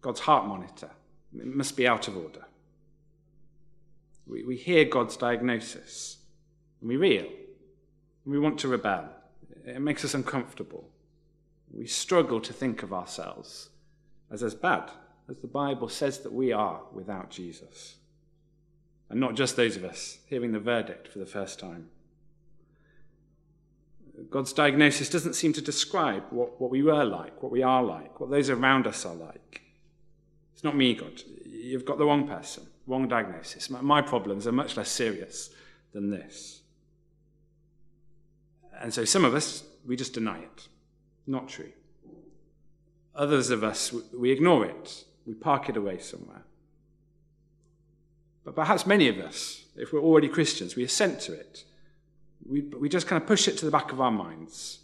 God's 0.00 0.18
heart 0.18 0.48
monitor. 0.48 0.90
It 1.38 1.46
must 1.46 1.76
be 1.76 1.86
out 1.86 2.08
of 2.08 2.16
order. 2.16 2.44
We, 4.26 4.42
we 4.42 4.56
hear 4.56 4.84
God's 4.84 5.16
diagnosis, 5.16 6.16
and 6.80 6.88
we 6.88 6.96
reel, 6.96 7.26
and 7.26 8.34
we 8.34 8.40
want 8.40 8.58
to 8.58 8.68
rebel. 8.68 9.08
It 9.64 9.80
makes 9.80 10.04
us 10.04 10.14
uncomfortable. 10.14 10.88
We 11.72 11.86
struggle 11.86 12.40
to 12.40 12.52
think 12.52 12.82
of 12.82 12.92
ourselves 12.92 13.68
as 14.32 14.42
as 14.42 14.56
bad 14.56 14.90
as 15.28 15.38
the 15.38 15.46
Bible 15.46 15.88
says 15.88 16.18
that 16.20 16.32
we 16.32 16.52
are 16.52 16.80
without 16.92 17.30
Jesus. 17.30 17.94
And 19.08 19.20
not 19.20 19.34
just 19.34 19.56
those 19.56 19.76
of 19.76 19.84
us 19.84 20.18
hearing 20.26 20.52
the 20.52 20.58
verdict 20.58 21.08
for 21.08 21.18
the 21.18 21.26
first 21.26 21.58
time. 21.58 21.88
God's 24.30 24.52
diagnosis 24.52 25.10
doesn't 25.10 25.34
seem 25.34 25.52
to 25.52 25.60
describe 25.60 26.24
what, 26.30 26.60
what 26.60 26.70
we 26.70 26.82
were 26.82 27.04
like, 27.04 27.42
what 27.42 27.52
we 27.52 27.62
are 27.62 27.82
like, 27.82 28.18
what 28.18 28.30
those 28.30 28.50
around 28.50 28.86
us 28.86 29.04
are 29.04 29.14
like. 29.14 29.62
It's 30.54 30.64
not 30.64 30.76
me, 30.76 30.94
God. 30.94 31.22
You've 31.44 31.84
got 31.84 31.98
the 31.98 32.06
wrong 32.06 32.26
person, 32.26 32.66
wrong 32.86 33.08
diagnosis. 33.08 33.68
My, 33.68 33.80
my 33.82 34.02
problems 34.02 34.46
are 34.46 34.52
much 34.52 34.76
less 34.76 34.88
serious 34.88 35.50
than 35.92 36.10
this. 36.10 36.62
And 38.80 38.92
so 38.92 39.04
some 39.04 39.24
of 39.24 39.34
us, 39.34 39.64
we 39.86 39.96
just 39.96 40.14
deny 40.14 40.38
it. 40.38 40.68
Not 41.26 41.48
true. 41.48 41.72
Others 43.14 43.50
of 43.50 43.64
us, 43.64 43.92
we 44.14 44.30
ignore 44.30 44.64
it. 44.64 45.04
We 45.26 45.34
park 45.34 45.68
it 45.68 45.76
away 45.76 45.98
somewhere. 45.98 46.44
But 48.46 48.54
perhaps 48.54 48.86
many 48.86 49.08
of 49.08 49.18
us, 49.18 49.64
if 49.74 49.92
we're 49.92 50.00
already 50.00 50.28
Christians, 50.28 50.76
we 50.76 50.84
assent 50.84 51.20
to 51.22 51.32
it. 51.32 51.64
We, 52.48 52.60
we 52.60 52.88
just 52.88 53.08
kind 53.08 53.20
of 53.20 53.26
push 53.26 53.48
it 53.48 53.58
to 53.58 53.64
the 53.64 53.72
back 53.72 53.90
of 53.90 54.00
our 54.00 54.12
minds 54.12 54.78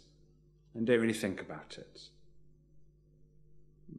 and 0.75 0.85
don't 0.85 0.99
really 0.99 1.13
think 1.13 1.39
about 1.39 1.77
it. 1.77 2.01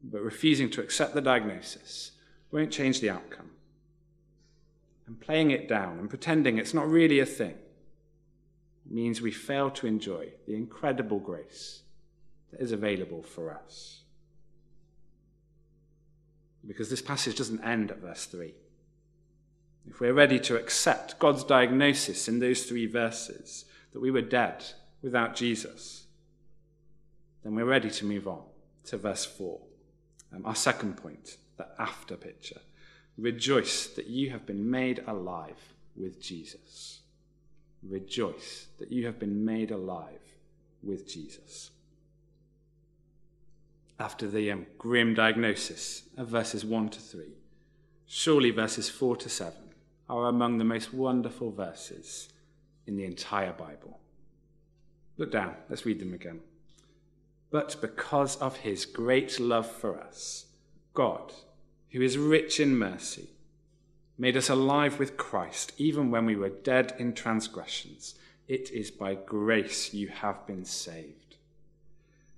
But 0.05 0.21
refusing 0.21 0.69
to 0.71 0.83
accept 0.83 1.15
the 1.15 1.23
diagnosis 1.23 2.13
won't 2.53 2.71
change 2.71 3.01
the 3.01 3.09
outcome. 3.09 3.53
And 5.07 5.19
playing 5.19 5.51
it 5.51 5.67
down 5.67 5.99
and 5.99 6.11
pretending 6.11 6.59
it's 6.59 6.75
not 6.75 6.87
really 6.87 7.19
a 7.21 7.27
thing 7.27 7.57
means 8.89 9.23
we 9.23 9.31
fail 9.31 9.71
to 9.71 9.87
enjoy 9.87 10.29
the 10.47 10.55
incredible 10.55 11.21
grace 11.21 11.81
that 12.51 12.61
is 12.61 12.71
available 12.71 13.23
for 13.23 13.51
us. 13.51 14.03
Because 16.67 16.91
this 16.91 17.01
passage 17.01 17.37
doesn't 17.37 17.65
end 17.65 17.91
at 17.91 18.01
verse 18.01 18.27
3. 18.27 18.53
If 19.89 20.01
we're 20.01 20.15
ready 20.15 20.41
to 20.41 20.57
accept 20.57 21.19
God's 21.19 21.45
diagnosis 21.45 22.27
in 22.29 22.39
those 22.39 22.65
three 22.65 22.87
verses 22.87 23.65
that 23.93 24.01
we 24.01 24.11
were 24.11 24.23
dead 24.23 24.65
without 25.03 25.37
Jesus, 25.37 26.05
then 27.43 27.55
we're 27.55 27.65
ready 27.65 27.91
to 27.91 28.07
move 28.07 28.27
on 28.27 28.43
to 28.87 28.97
verse 28.97 29.25
4. 29.25 29.61
Um, 30.35 30.47
our 30.47 30.55
second 30.55 30.97
point, 30.97 31.37
the 31.57 31.69
after 31.79 32.17
picture. 32.17 32.61
Rejoice 33.17 33.87
that 33.89 34.07
you 34.07 34.31
have 34.31 34.47
been 34.47 34.71
made 34.71 35.05
alive 35.07 35.75
with 35.95 36.21
Jesus. 36.21 37.01
Rejoice 37.83 38.69
that 38.79 38.91
you 38.91 39.07
have 39.07 39.19
been 39.19 39.45
made 39.45 39.71
alive 39.71 40.21
with 40.83 41.07
Jesus. 41.07 41.71
After 44.01 44.27
the 44.27 44.51
um, 44.51 44.67
grim 44.79 45.15
diagnosis 45.15 46.03
of 46.17 46.29
verses 46.29 46.65
1 46.65 46.89
to 46.89 47.01
3, 47.01 47.27
surely 48.07 48.51
verses 48.51 48.89
4 48.89 49.17
to 49.19 49.29
7 49.29 49.53
are 50.09 50.27
among 50.27 50.59
the 50.59 50.65
most 50.65 50.93
wonderful 50.93 51.51
verses 51.51 52.29
in 52.87 52.97
the 52.97 53.05
entire 53.05 53.53
Bible. 53.53 53.99
Look 55.17 55.31
down, 55.31 55.55
let's 55.69 55.87
read 55.87 56.01
them 56.01 56.13
again. 56.13 56.41
But 57.51 57.77
because 57.81 58.37
of 58.37 58.59
his 58.59 58.85
great 58.85 59.39
love 59.39 59.71
for 59.71 59.99
us, 59.99 60.47
God, 60.93 61.33
who 61.91 62.03
is 62.03 62.19
rich 62.19 62.59
in 62.59 62.77
mercy, 62.77 63.29
made 64.19 64.37
us 64.37 64.49
alive 64.49 64.99
with 64.99 65.17
Christ 65.17 65.73
even 65.79 66.11
when 66.11 66.27
we 66.27 66.37
were 66.37 66.49
dead 66.49 66.95
in 66.99 67.15
transgressions. 67.15 68.15
It 68.49 68.71
is 68.71 68.91
by 68.91 69.15
grace 69.15 69.95
you 69.95 70.09
have 70.09 70.47
been 70.47 70.65
saved. 70.65 71.37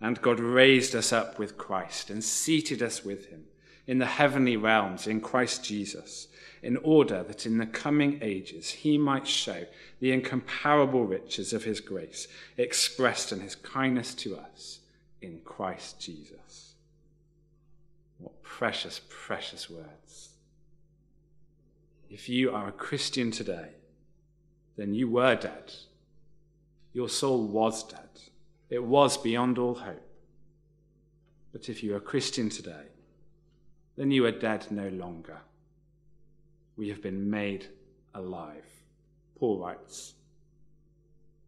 And 0.01 0.21
God 0.21 0.39
raised 0.39 0.95
us 0.95 1.13
up 1.13 1.39
with 1.39 1.57
Christ 1.57 2.11
and 2.11 2.23
seated 2.23 2.83
us 2.83 3.05
with 3.05 3.27
him 3.27 3.45
in 3.87 3.99
the 3.99 4.07
heavenly 4.07 4.57
realms 4.57 5.07
in 5.07 5.21
Christ 5.21 5.65
Jesus 5.65 6.29
in 6.67 6.77
order 6.79 7.23
that 7.23 7.47
in 7.47 7.59
the 7.59 7.65
coming 7.65 8.19
ages 8.21 8.71
he 8.71 8.99
might 8.99 9.25
show 9.25 9.65
the 10.01 10.11
incomparable 10.11 11.05
riches 11.05 11.53
of 11.53 11.63
his 11.63 11.79
grace 11.79 12.27
expressed 12.57 13.31
in 13.31 13.39
his 13.39 13.55
kindness 13.55 14.13
to 14.15 14.37
us 14.37 14.81
in 15.23 15.39
Christ 15.45 16.01
Jesus. 16.01 16.75
What 18.19 18.43
precious, 18.43 19.01
precious 19.09 19.71
words. 19.71 20.31
If 22.11 22.29
you 22.29 22.51
are 22.51 22.67
a 22.67 22.73
Christian 22.73 23.31
today, 23.31 23.69
then 24.77 24.93
you 24.93 25.09
were 25.09 25.37
dead. 25.37 25.73
Your 26.93 27.09
soul 27.09 27.47
was 27.47 27.85
dead. 27.85 28.11
It 28.71 28.83
was 28.83 29.17
beyond 29.17 29.57
all 29.59 29.77
hope. 29.77 30.09
But 31.53 31.69
if 31.69 31.85
you 31.85 31.95
are 31.95 31.99
a 31.99 32.11
Christian 32.13 32.49
today, 32.51 32.87
then 33.97 34.11
you 34.11 34.27
are 34.27 34.33
dead 34.33 34.67
no 34.73 34.89
longer 34.89 35.39
we 36.77 36.89
have 36.89 37.03
been 37.03 37.31
made 37.31 37.69
alive. 38.15 38.65
Paul 39.39 39.59
writes. 39.59 40.15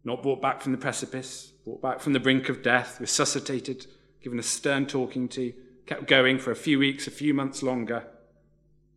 Not 0.05 0.23
brought 0.23 0.41
back 0.41 0.63
from 0.63 0.73
the 0.73 0.79
precipice, 0.79 1.53
brought 1.65 1.83
back 1.83 2.01
from 2.01 2.13
the 2.13 2.21
brink 2.21 2.49
of 2.49 2.63
death, 2.63 3.01
resuscitated, 3.01 3.87
given 4.23 4.39
a 4.39 4.43
stern 4.43 4.87
talking 4.87 5.29
to, 5.29 5.53
kept 5.87 6.07
going 6.07 6.39
for 6.39 6.51
a 6.51 6.57
few 6.57 6.79
weeks, 6.79 7.07
a 7.07 7.11
few 7.11 7.35
months 7.35 7.63
longer. 7.63 8.07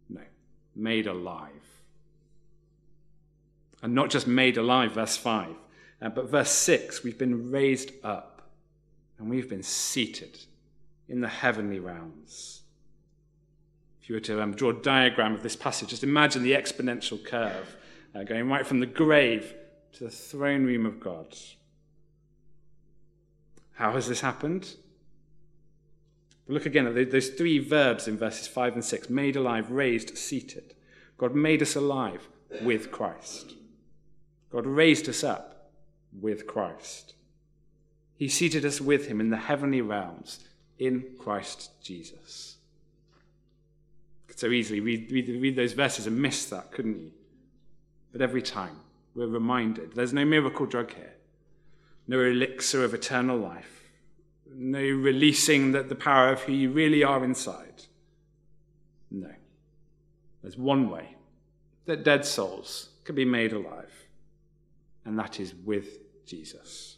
No, 0.09 0.21
made 0.75 1.07
alive. 1.07 1.49
And 3.81 3.95
not 3.95 4.09
just 4.09 4.27
made 4.27 4.57
alive, 4.57 4.93
verse 4.93 5.17
5, 5.17 5.55
uh, 6.01 6.09
but 6.09 6.29
verse 6.29 6.51
6 6.51 7.03
we've 7.03 7.17
been 7.17 7.51
raised 7.51 7.91
up 8.03 8.49
and 9.17 9.29
we've 9.29 9.49
been 9.49 9.63
seated 9.63 10.39
in 11.09 11.21
the 11.21 11.27
heavenly 11.27 11.79
realms 11.79 12.60
if 14.01 14.09
you 14.09 14.15
were 14.15 14.21
to 14.21 14.41
um, 14.41 14.53
draw 14.55 14.71
a 14.71 14.73
diagram 14.73 15.35
of 15.35 15.43
this 15.43 15.55
passage, 15.55 15.89
just 15.89 16.03
imagine 16.03 16.41
the 16.41 16.53
exponential 16.53 17.23
curve 17.23 17.75
uh, 18.15 18.23
going 18.23 18.49
right 18.49 18.65
from 18.65 18.79
the 18.79 18.85
grave 18.85 19.53
to 19.93 20.05
the 20.05 20.09
throne 20.09 20.65
room 20.65 20.85
of 20.85 20.99
God. 20.99 21.37
How 23.73 23.91
has 23.91 24.07
this 24.07 24.21
happened? 24.21 24.75
Look 26.47 26.65
again 26.65 26.87
at 26.87 27.11
those 27.11 27.29
three 27.29 27.59
verbs 27.59 28.07
in 28.07 28.17
verses 28.17 28.47
5 28.47 28.73
and 28.73 28.83
6 28.83 29.09
made 29.09 29.35
alive, 29.35 29.71
raised, 29.71 30.17
seated. 30.17 30.73
God 31.17 31.35
made 31.35 31.61
us 31.61 31.75
alive 31.75 32.27
with 32.61 32.91
Christ. 32.91 33.53
God 34.51 34.65
raised 34.65 35.07
us 35.07 35.23
up 35.23 35.71
with 36.19 36.47
Christ. 36.47 37.13
He 38.15 38.27
seated 38.27 38.65
us 38.65 38.81
with 38.81 39.07
him 39.07 39.21
in 39.21 39.29
the 39.29 39.37
heavenly 39.37 39.81
realms 39.81 40.39
in 40.77 41.05
Christ 41.19 41.71
Jesus 41.81 42.57
so 44.41 44.49
easily 44.49 44.79
read, 44.79 45.11
read, 45.11 45.27
read 45.29 45.55
those 45.55 45.73
verses 45.73 46.07
and 46.07 46.19
miss 46.19 46.45
that, 46.45 46.71
couldn't 46.71 46.99
you? 46.99 47.11
But 48.11 48.21
every 48.21 48.41
time 48.41 48.75
we're 49.13 49.27
reminded 49.27 49.93
there's 49.93 50.13
no 50.13 50.25
miracle 50.25 50.65
drug 50.65 50.93
here, 50.93 51.13
no 52.07 52.19
elixir 52.19 52.83
of 52.83 52.95
eternal 52.95 53.37
life, 53.37 53.83
no 54.51 54.79
releasing 54.79 55.73
the, 55.73 55.83
the 55.83 55.95
power 55.95 56.29
of 56.29 56.41
who 56.41 56.53
you 56.53 56.71
really 56.71 57.03
are 57.03 57.23
inside. 57.23 57.83
No. 59.11 59.29
There's 60.41 60.57
one 60.57 60.89
way 60.89 61.15
that 61.85 62.03
dead 62.03 62.25
souls 62.25 62.89
can 63.03 63.13
be 63.13 63.25
made 63.25 63.53
alive, 63.53 63.93
and 65.05 65.19
that 65.19 65.39
is 65.39 65.53
with 65.53 65.99
Jesus. 66.25 66.97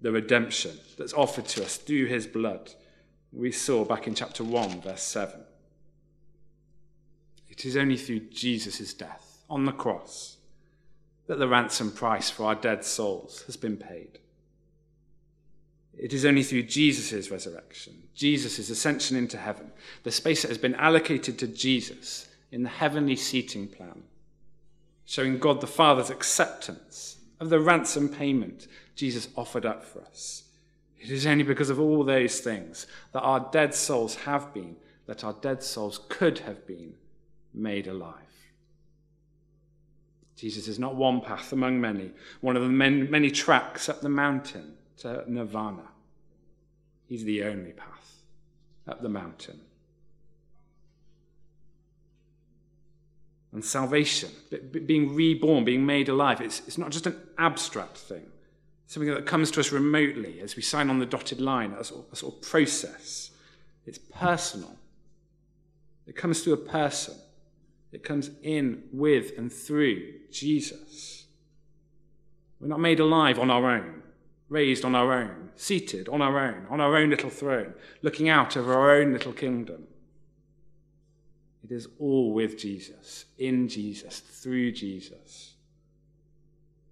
The 0.00 0.10
redemption 0.10 0.78
that's 0.98 1.12
offered 1.12 1.46
to 1.46 1.62
us 1.64 1.76
through 1.76 2.06
his 2.06 2.26
blood, 2.26 2.72
we 3.32 3.52
saw 3.52 3.84
back 3.84 4.08
in 4.08 4.16
chapter 4.16 4.42
1, 4.42 4.80
verse 4.80 5.02
7. 5.02 5.44
It 7.58 7.64
is 7.64 7.76
only 7.76 7.96
through 7.96 8.20
Jesus' 8.30 8.94
death 8.94 9.42
on 9.50 9.64
the 9.64 9.72
cross 9.72 10.36
that 11.26 11.40
the 11.40 11.48
ransom 11.48 11.90
price 11.90 12.30
for 12.30 12.44
our 12.44 12.54
dead 12.54 12.84
souls 12.84 13.42
has 13.46 13.56
been 13.56 13.76
paid. 13.76 14.20
It 15.98 16.12
is 16.12 16.24
only 16.24 16.44
through 16.44 16.62
Jesus' 16.62 17.32
resurrection, 17.32 18.04
Jesus' 18.14 18.70
ascension 18.70 19.16
into 19.16 19.38
heaven, 19.38 19.72
the 20.04 20.12
space 20.12 20.42
that 20.42 20.50
has 20.50 20.58
been 20.58 20.76
allocated 20.76 21.36
to 21.40 21.48
Jesus 21.48 22.28
in 22.52 22.62
the 22.62 22.68
heavenly 22.68 23.16
seating 23.16 23.66
plan, 23.66 24.04
showing 25.04 25.40
God 25.40 25.60
the 25.60 25.66
Father's 25.66 26.10
acceptance 26.10 27.16
of 27.40 27.50
the 27.50 27.58
ransom 27.58 28.08
payment 28.08 28.68
Jesus 28.94 29.26
offered 29.34 29.66
up 29.66 29.84
for 29.84 30.02
us. 30.02 30.44
It 31.00 31.10
is 31.10 31.26
only 31.26 31.42
because 31.42 31.70
of 31.70 31.80
all 31.80 32.04
those 32.04 32.38
things 32.38 32.86
that 33.12 33.22
our 33.22 33.48
dead 33.50 33.74
souls 33.74 34.14
have 34.14 34.54
been, 34.54 34.76
that 35.06 35.24
our 35.24 35.32
dead 35.32 35.64
souls 35.64 35.98
could 36.08 36.38
have 36.40 36.64
been 36.64 36.94
made 37.58 37.86
alive. 37.86 38.14
Jesus 40.36 40.68
is 40.68 40.78
not 40.78 40.94
one 40.94 41.20
path 41.20 41.52
among 41.52 41.80
many, 41.80 42.12
one 42.40 42.56
of 42.56 42.62
the 42.62 42.68
many, 42.68 43.02
many 43.02 43.30
tracks 43.30 43.88
up 43.88 44.00
the 44.00 44.08
mountain 44.08 44.74
to 44.98 45.24
nirvana. 45.26 45.88
He's 47.08 47.24
the 47.24 47.42
only 47.42 47.72
path 47.72 48.22
up 48.86 49.02
the 49.02 49.08
mountain. 49.08 49.60
And 53.52 53.64
salvation, 53.64 54.30
being 54.70 55.14
reborn, 55.14 55.64
being 55.64 55.84
made 55.84 56.08
alive, 56.08 56.40
it's, 56.40 56.60
it's 56.68 56.78
not 56.78 56.90
just 56.90 57.06
an 57.06 57.16
abstract 57.38 57.96
thing, 57.96 58.26
something 58.86 59.12
that 59.12 59.26
comes 59.26 59.50
to 59.52 59.60
us 59.60 59.72
remotely 59.72 60.40
as 60.40 60.54
we 60.54 60.62
sign 60.62 60.90
on 60.90 60.98
the 60.98 61.06
dotted 61.06 61.40
line, 61.40 61.72
a 61.72 61.82
sort, 61.82 62.06
a 62.12 62.16
sort 62.16 62.34
of 62.34 62.42
process. 62.42 63.30
It's 63.86 63.98
personal. 63.98 64.76
It 66.06 66.14
comes 66.14 66.42
through 66.42 66.52
a 66.52 66.58
person. 66.58 67.14
It 67.92 68.04
comes 68.04 68.30
in 68.42 68.84
with 68.92 69.32
and 69.38 69.52
through 69.52 70.12
Jesus. 70.30 71.26
We're 72.60 72.68
not 72.68 72.80
made 72.80 73.00
alive 73.00 73.38
on 73.38 73.50
our 73.50 73.70
own, 73.70 74.02
raised 74.48 74.84
on 74.84 74.94
our 74.94 75.12
own, 75.12 75.50
seated 75.56 76.08
on 76.08 76.20
our 76.20 76.38
own, 76.38 76.66
on 76.68 76.80
our 76.80 76.96
own 76.96 77.10
little 77.10 77.30
throne, 77.30 77.74
looking 78.02 78.28
out 78.28 78.56
over 78.56 78.74
our 78.74 79.00
own 79.00 79.12
little 79.12 79.32
kingdom. 79.32 79.84
It 81.64 81.72
is 81.72 81.88
all 81.98 82.32
with 82.32 82.58
Jesus, 82.58 83.26
in 83.38 83.68
Jesus, 83.68 84.20
through 84.20 84.72
Jesus. 84.72 85.54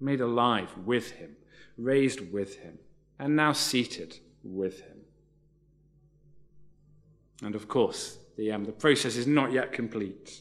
Made 0.01 0.21
alive 0.21 0.71
with 0.85 1.13
him, 1.13 1.37
raised 1.77 2.33
with 2.33 2.59
him, 2.59 2.79
and 3.19 3.35
now 3.35 3.53
seated 3.53 4.19
with 4.45 4.81
him. 4.81 4.99
And 7.43 7.55
of 7.55 7.69
course, 7.69 8.19
the, 8.37 8.53
um, 8.53 8.65
the 8.65 8.73
process 8.73 9.17
is 9.17 9.27
not 9.27 9.53
yet 9.53 9.73
complete. 9.73 10.41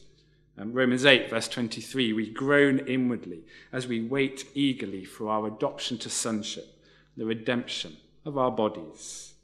Um, 0.58 0.72
Romans 0.72 1.04
8, 1.04 1.28
verse 1.28 1.48
23 1.48 2.12
we 2.12 2.30
groan 2.30 2.78
inwardly 2.80 3.44
as 3.72 3.86
we 3.86 4.00
wait 4.00 4.46
eagerly 4.54 5.04
for 5.04 5.28
our 5.28 5.46
adoption 5.46 5.98
to 5.98 6.08
sonship, 6.08 6.82
the 7.16 7.26
redemption 7.26 7.96
of 8.24 8.38
our 8.38 8.50
bodies. 8.50 9.34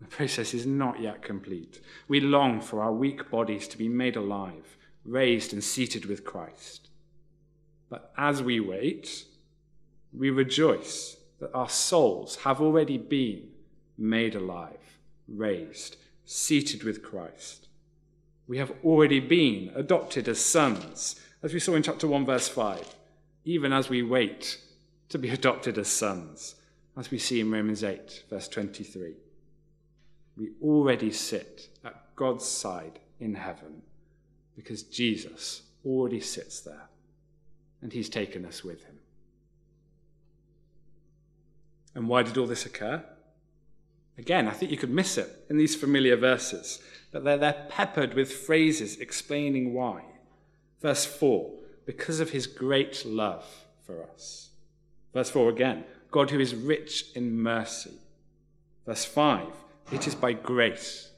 The 0.00 0.06
process 0.06 0.54
is 0.54 0.66
not 0.66 1.00
yet 1.00 1.22
complete. 1.22 1.80
We 2.08 2.20
long 2.20 2.60
for 2.60 2.82
our 2.82 2.92
weak 2.92 3.30
bodies 3.30 3.68
to 3.68 3.78
be 3.78 3.88
made 3.88 4.16
alive, 4.16 4.76
raised 5.04 5.52
and 5.52 5.62
seated 5.62 6.06
with 6.06 6.24
Christ. 6.24 6.88
But 7.88 8.12
as 8.16 8.42
we 8.42 8.60
wait, 8.60 9.24
we 10.12 10.30
rejoice 10.30 11.16
that 11.40 11.54
our 11.54 11.68
souls 11.68 12.36
have 12.36 12.60
already 12.60 12.98
been 12.98 13.48
made 13.96 14.34
alive, 14.34 14.98
raised, 15.28 15.96
seated 16.24 16.82
with 16.82 17.02
Christ. 17.02 17.67
We 18.48 18.58
have 18.58 18.72
already 18.82 19.20
been 19.20 19.70
adopted 19.76 20.26
as 20.26 20.44
sons, 20.44 21.20
as 21.42 21.54
we 21.54 21.60
saw 21.60 21.74
in 21.74 21.82
chapter 21.84 22.08
1, 22.08 22.26
verse 22.26 22.48
5, 22.48 22.96
even 23.44 23.72
as 23.72 23.88
we 23.88 24.02
wait 24.02 24.58
to 25.10 25.18
be 25.18 25.28
adopted 25.38 25.78
as 25.78 25.88
sons, 25.88 26.56
as 26.96 27.10
we 27.12 27.18
see 27.18 27.38
in 27.38 27.52
Romans 27.52 27.84
8, 27.84 28.24
verse 28.28 28.48
23 28.48 29.14
we 30.38 30.52
already 30.62 31.10
sit 31.10 31.68
at 31.84 32.14
God's 32.14 32.46
side 32.46 33.00
in 33.18 33.34
heaven 33.34 33.82
because 34.56 34.84
Jesus 34.84 35.62
already 35.84 36.20
sits 36.20 36.60
there 36.60 36.88
and 37.82 37.92
he's 37.92 38.08
taken 38.08 38.46
us 38.46 38.62
with 38.62 38.84
him. 38.84 38.98
And 41.94 42.08
why 42.08 42.22
did 42.22 42.38
all 42.38 42.46
this 42.46 42.66
occur? 42.66 43.04
Again, 44.16 44.46
I 44.46 44.52
think 44.52 44.70
you 44.70 44.76
could 44.76 44.90
miss 44.90 45.18
it 45.18 45.44
in 45.50 45.58
these 45.58 45.74
familiar 45.74 46.16
verses, 46.16 46.80
but 47.10 47.24
they're, 47.24 47.38
they're 47.38 47.66
peppered 47.68 48.14
with 48.14 48.32
phrases 48.32 48.98
explaining 48.98 49.74
why. 49.74 50.02
Verse 50.80 51.04
4 51.04 51.50
because 51.86 52.20
of 52.20 52.30
his 52.30 52.46
great 52.46 53.04
love 53.06 53.46
for 53.86 54.02
us. 54.02 54.50
Verse 55.14 55.30
4 55.30 55.48
again 55.50 55.84
God 56.10 56.30
who 56.30 56.40
is 56.40 56.54
rich 56.54 57.06
in 57.14 57.40
mercy. 57.40 57.94
Verse 58.86 59.04
5 59.04 59.46
it 59.90 60.06
is 60.06 60.14
by 60.14 60.32
grace 60.32 61.10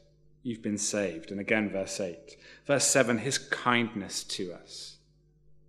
you've 0.43 0.63
been 0.63 0.79
saved. 0.79 1.31
And 1.31 1.41
again, 1.41 1.71
verse 1.71 2.01
8. 2.01 2.37
Verse 2.67 2.85
7 2.85 3.19
His 3.19 3.39
kindness 3.39 4.25
to 4.25 4.53
us 4.53 4.97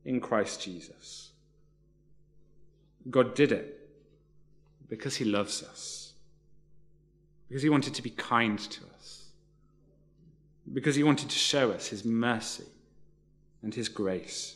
in 0.05 0.19
Christ 0.19 0.61
Jesus. 0.61 1.31
God 3.09 3.33
did 3.33 3.51
it 3.51 3.89
because 4.87 5.15
He 5.15 5.25
loves 5.25 5.63
us, 5.63 6.13
because 7.47 7.63
He 7.63 7.69
wanted 7.69 7.95
to 7.95 8.01
be 8.03 8.11
kind 8.11 8.59
to 8.59 8.81
us, 8.81 8.90
because 10.73 10.95
He 10.95 11.03
wanted 11.03 11.29
to 11.29 11.37
show 11.37 11.71
us 11.71 11.87
His 11.87 12.05
mercy 12.05 12.65
and 13.61 13.73
His 13.73 13.89
grace. 13.89 14.55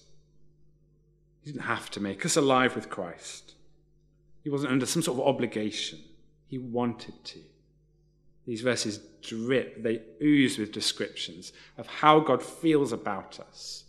He 1.42 1.52
didn't 1.52 1.66
have 1.66 1.92
to 1.92 2.00
make 2.00 2.26
us 2.26 2.36
alive 2.36 2.76
with 2.76 2.90
Christ. 2.90 3.54
He 4.44 4.50
wasn't 4.50 4.72
under 4.72 4.86
some 4.86 5.02
sort 5.02 5.20
of 5.20 5.28
obligation. 5.28 6.00
He 6.48 6.58
wanted 6.58 7.24
to. 7.26 7.40
These 8.46 8.62
verses 8.62 9.00
drip, 9.24 9.82
they 9.82 10.02
ooze 10.22 10.58
with 10.58 10.72
descriptions 10.72 11.52
of 11.78 11.88
how 11.88 12.20
God 12.20 12.44
feels 12.44 12.94
about 12.94 13.40
us, 13.40 13.86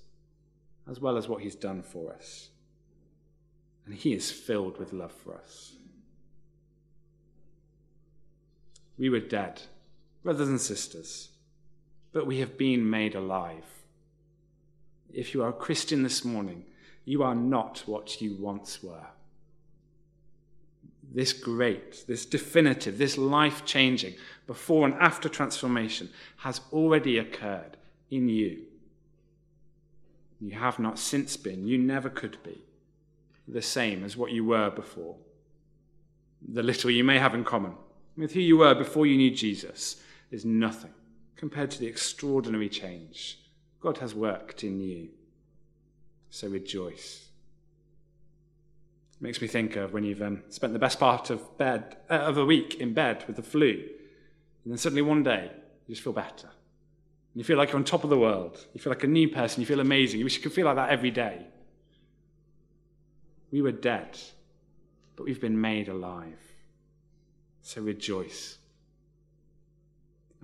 as 0.89 0.99
well 0.99 1.17
as 1.19 1.29
what 1.29 1.43
he's 1.43 1.55
done 1.55 1.83
for 1.83 2.13
us. 2.13 2.49
And 3.85 3.95
he 3.95 4.15
is 4.15 4.31
filled 4.31 4.79
with 4.79 4.93
love 4.93 5.13
for 5.13 5.35
us. 5.35 5.73
We 8.99 9.11
were 9.11 9.21
dead, 9.21 9.61
brothers 10.23 10.49
and 10.49 10.61
sisters, 10.61 11.29
but 12.17 12.27
we 12.27 12.39
have 12.39 12.57
been 12.57 12.89
made 12.89 13.15
alive. 13.15 13.67
If 15.13 15.35
you 15.35 15.43
are 15.43 15.51
a 15.51 15.53
Christian 15.53 16.03
this 16.03 16.25
morning, 16.25 16.65
you 17.05 17.23
are 17.23 17.35
not 17.35 17.83
what 17.85 18.23
you 18.23 18.35
once 18.41 18.83
were 18.83 19.09
this 21.13 21.35
great, 21.35 22.05
this 22.09 22.25
definitive, 22.25 22.97
this 22.97 23.19
life 23.19 23.67
changing, 23.67 24.15
before 24.47 24.87
and 24.87 24.95
after 24.95 25.29
transformation 25.29 26.09
has 26.39 26.63
already 26.73 27.19
occurred 27.19 27.77
in 28.11 28.31
you. 28.31 28.63
You 30.41 30.53
have 30.53 30.79
not 30.79 30.99
since 30.99 31.37
been, 31.37 31.67
you 31.67 31.77
never 31.77 32.09
could 32.09 32.43
be, 32.43 32.63
the 33.47 33.63
same 33.63 34.05
as 34.05 34.17
what 34.17 34.33
you 34.33 34.45
were 34.45 34.71
before. 34.71 35.17
The 36.49 36.63
little 36.63 36.91
you 36.91 37.05
may 37.05 37.19
have 37.19 37.35
in 37.35 37.45
common 37.45 37.75
with 38.17 38.33
who 38.33 38.41
you 38.41 38.57
were 38.57 38.75
before 38.75 39.07
you 39.07 39.19
knew 39.19 39.31
Jesus 39.31 40.03
is 40.31 40.47
nothing 40.47 40.93
compared 41.37 41.71
to 41.71 41.79
the 41.79 41.87
extraordinary 41.87 42.69
change 42.69 43.39
God 43.81 43.99
has 43.99 44.15
worked 44.15 44.65
in 44.65 44.81
you. 44.81 45.11
So 46.31 46.49
rejoice. 46.49 47.29
It 49.15 49.23
makes 49.23 49.41
me 49.41 49.47
think 49.47 49.77
of 49.77 49.93
when 49.93 50.05
you've 50.05 50.23
um, 50.23 50.43
spent 50.49 50.73
the 50.73 50.79
best 50.79 50.99
part 50.99 51.31
of 51.31 51.57
bed 51.57 51.97
uh, 52.11 52.15
of 52.15 52.37
a 52.37 52.45
week 52.45 52.81
in 52.81 52.93
bed 52.93 53.25
with 53.27 53.37
the 53.37 53.43
flu, 53.43 53.71
and 54.65 54.73
then 54.73 54.77
suddenly 54.77 55.03
one 55.03 55.23
day 55.23 55.51
you 55.87 55.95
just 55.95 56.03
feel 56.03 56.13
better. 56.13 56.49
And 56.49 57.41
you 57.41 57.45
feel 57.45 57.57
like 57.57 57.69
you're 57.69 57.79
on 57.79 57.85
top 57.85 58.03
of 58.03 58.11
the 58.11 58.19
world. 58.19 58.67
You 58.75 58.81
feel 58.81 58.91
like 58.91 59.05
a 59.05 59.07
new 59.07 59.29
person. 59.29 59.61
You 59.61 59.67
feel 59.67 59.81
amazing. 59.81 60.19
You 60.19 60.25
wish 60.27 60.37
you 60.37 60.43
could 60.43 60.53
feel 60.53 60.67
like 60.67 60.77
that 60.77 60.91
every 60.91 61.11
day. 61.11 61.47
We 63.53 63.63
were 63.63 63.73
dead, 63.73 64.19
but 65.15 65.25
we've 65.25 65.41
been 65.41 65.61
made 65.61 65.89
alive. 65.89 66.41
So 67.63 67.83
rejoice. 67.83 68.59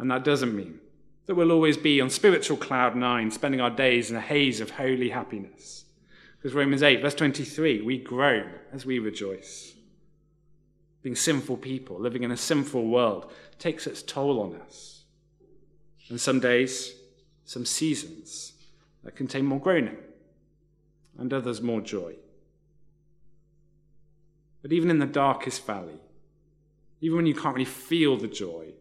And 0.03 0.11
that 0.11 0.25
doesn't 0.25 0.57
mean 0.57 0.81
that 1.27 1.37
we'll 1.37 1.53
always 1.53 1.77
be 1.77 2.01
on 2.01 2.11
spiritual 2.11 2.57
cloud 2.57 2.97
nine, 2.97 3.31
spending 3.31 3.61
our 3.61 3.71
days 3.71 4.11
in 4.11 4.17
a 4.17 4.21
haze 4.21 4.61
of 4.61 4.73
holy 4.73 5.11
happiness. 5.11 5.85
Because 6.37 6.57
Romans 6.57 6.83
8, 6.83 7.01
verse 7.01 7.15
23, 7.15 7.83
we 7.83 7.99
groan 7.99 8.51
as 8.73 8.85
we 8.85 8.99
rejoice. 8.99 9.75
Being 11.03 11.15
sinful 11.15 11.59
people, 11.59 12.01
living 12.01 12.25
in 12.25 12.33
a 12.33 12.37
sinful 12.37 12.85
world, 12.85 13.31
takes 13.61 13.87
its 13.87 14.03
toll 14.03 14.41
on 14.41 14.61
us. 14.63 15.05
And 16.09 16.21
some 16.21 16.41
days, 16.41 16.97
some 17.45 17.65
seasons 17.65 18.55
that 19.05 19.15
contain 19.15 19.47
more 19.47 19.61
groaning, 19.61 19.99
and 21.17 21.33
others 21.33 21.63
more 21.63 21.81
joy. 21.81 22.17
But 24.63 24.73
even 24.73 24.91
in 24.91 24.99
the 24.99 25.07
darkest 25.07 25.65
valley, 25.65 26.01
even 27.01 27.19
when 27.19 27.27
you 27.27 27.37
can't 27.37 27.55
really 27.55 27.65
feel 27.67 28.17
the 28.17 28.27
joy, 28.27 28.73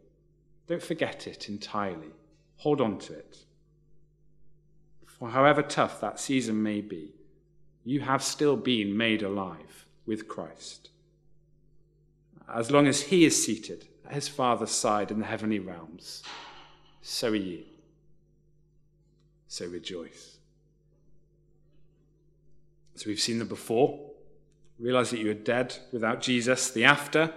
don't 0.71 0.81
forget 0.81 1.27
it 1.27 1.49
entirely. 1.49 2.13
Hold 2.59 2.79
on 2.79 2.97
to 2.97 3.11
it. 3.11 3.39
For 5.05 5.27
however 5.27 5.61
tough 5.61 5.99
that 5.99 6.17
season 6.17 6.63
may 6.63 6.79
be, 6.79 7.09
you 7.83 7.99
have 7.99 8.23
still 8.23 8.55
been 8.55 8.95
made 8.95 9.21
alive 9.21 9.85
with 10.05 10.29
Christ. 10.29 10.89
As 12.49 12.71
long 12.71 12.87
as 12.87 13.01
he 13.01 13.25
is 13.25 13.45
seated 13.45 13.89
at 14.05 14.13
his 14.13 14.29
Father's 14.29 14.71
side 14.71 15.11
in 15.11 15.19
the 15.19 15.25
heavenly 15.25 15.59
realms, 15.59 16.23
so 17.01 17.31
are 17.31 17.35
you. 17.35 17.65
So 19.49 19.67
rejoice. 19.67 20.37
So 22.95 23.09
we've 23.09 23.19
seen 23.19 23.39
the 23.39 23.45
before, 23.45 23.99
realize 24.79 25.09
that 25.09 25.19
you 25.19 25.31
are 25.31 25.33
dead 25.33 25.77
without 25.91 26.21
Jesus. 26.21 26.71
The 26.71 26.85
after, 26.85 27.33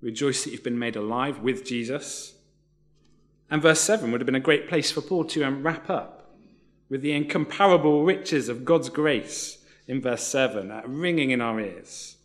rejoice 0.00 0.44
that 0.44 0.52
you've 0.52 0.64
been 0.64 0.78
made 0.78 0.96
alive 0.96 1.40
with 1.40 1.66
Jesus. 1.66 2.32
And 3.52 3.60
verse 3.60 3.82
7 3.82 4.10
would 4.10 4.22
have 4.22 4.26
been 4.26 4.34
a 4.34 4.40
great 4.40 4.66
place 4.66 4.90
for 4.90 5.02
Paul 5.02 5.26
to 5.26 5.44
um, 5.44 5.62
wrap 5.62 5.90
up 5.90 6.32
with 6.88 7.02
the 7.02 7.12
incomparable 7.12 8.02
riches 8.02 8.48
of 8.48 8.64
God's 8.64 8.88
grace 8.88 9.58
in 9.86 10.00
verse 10.00 10.26
7, 10.26 10.70
uh, 10.70 10.80
ringing 10.86 11.32
in 11.32 11.42
our 11.42 11.60
ears. 11.60 12.16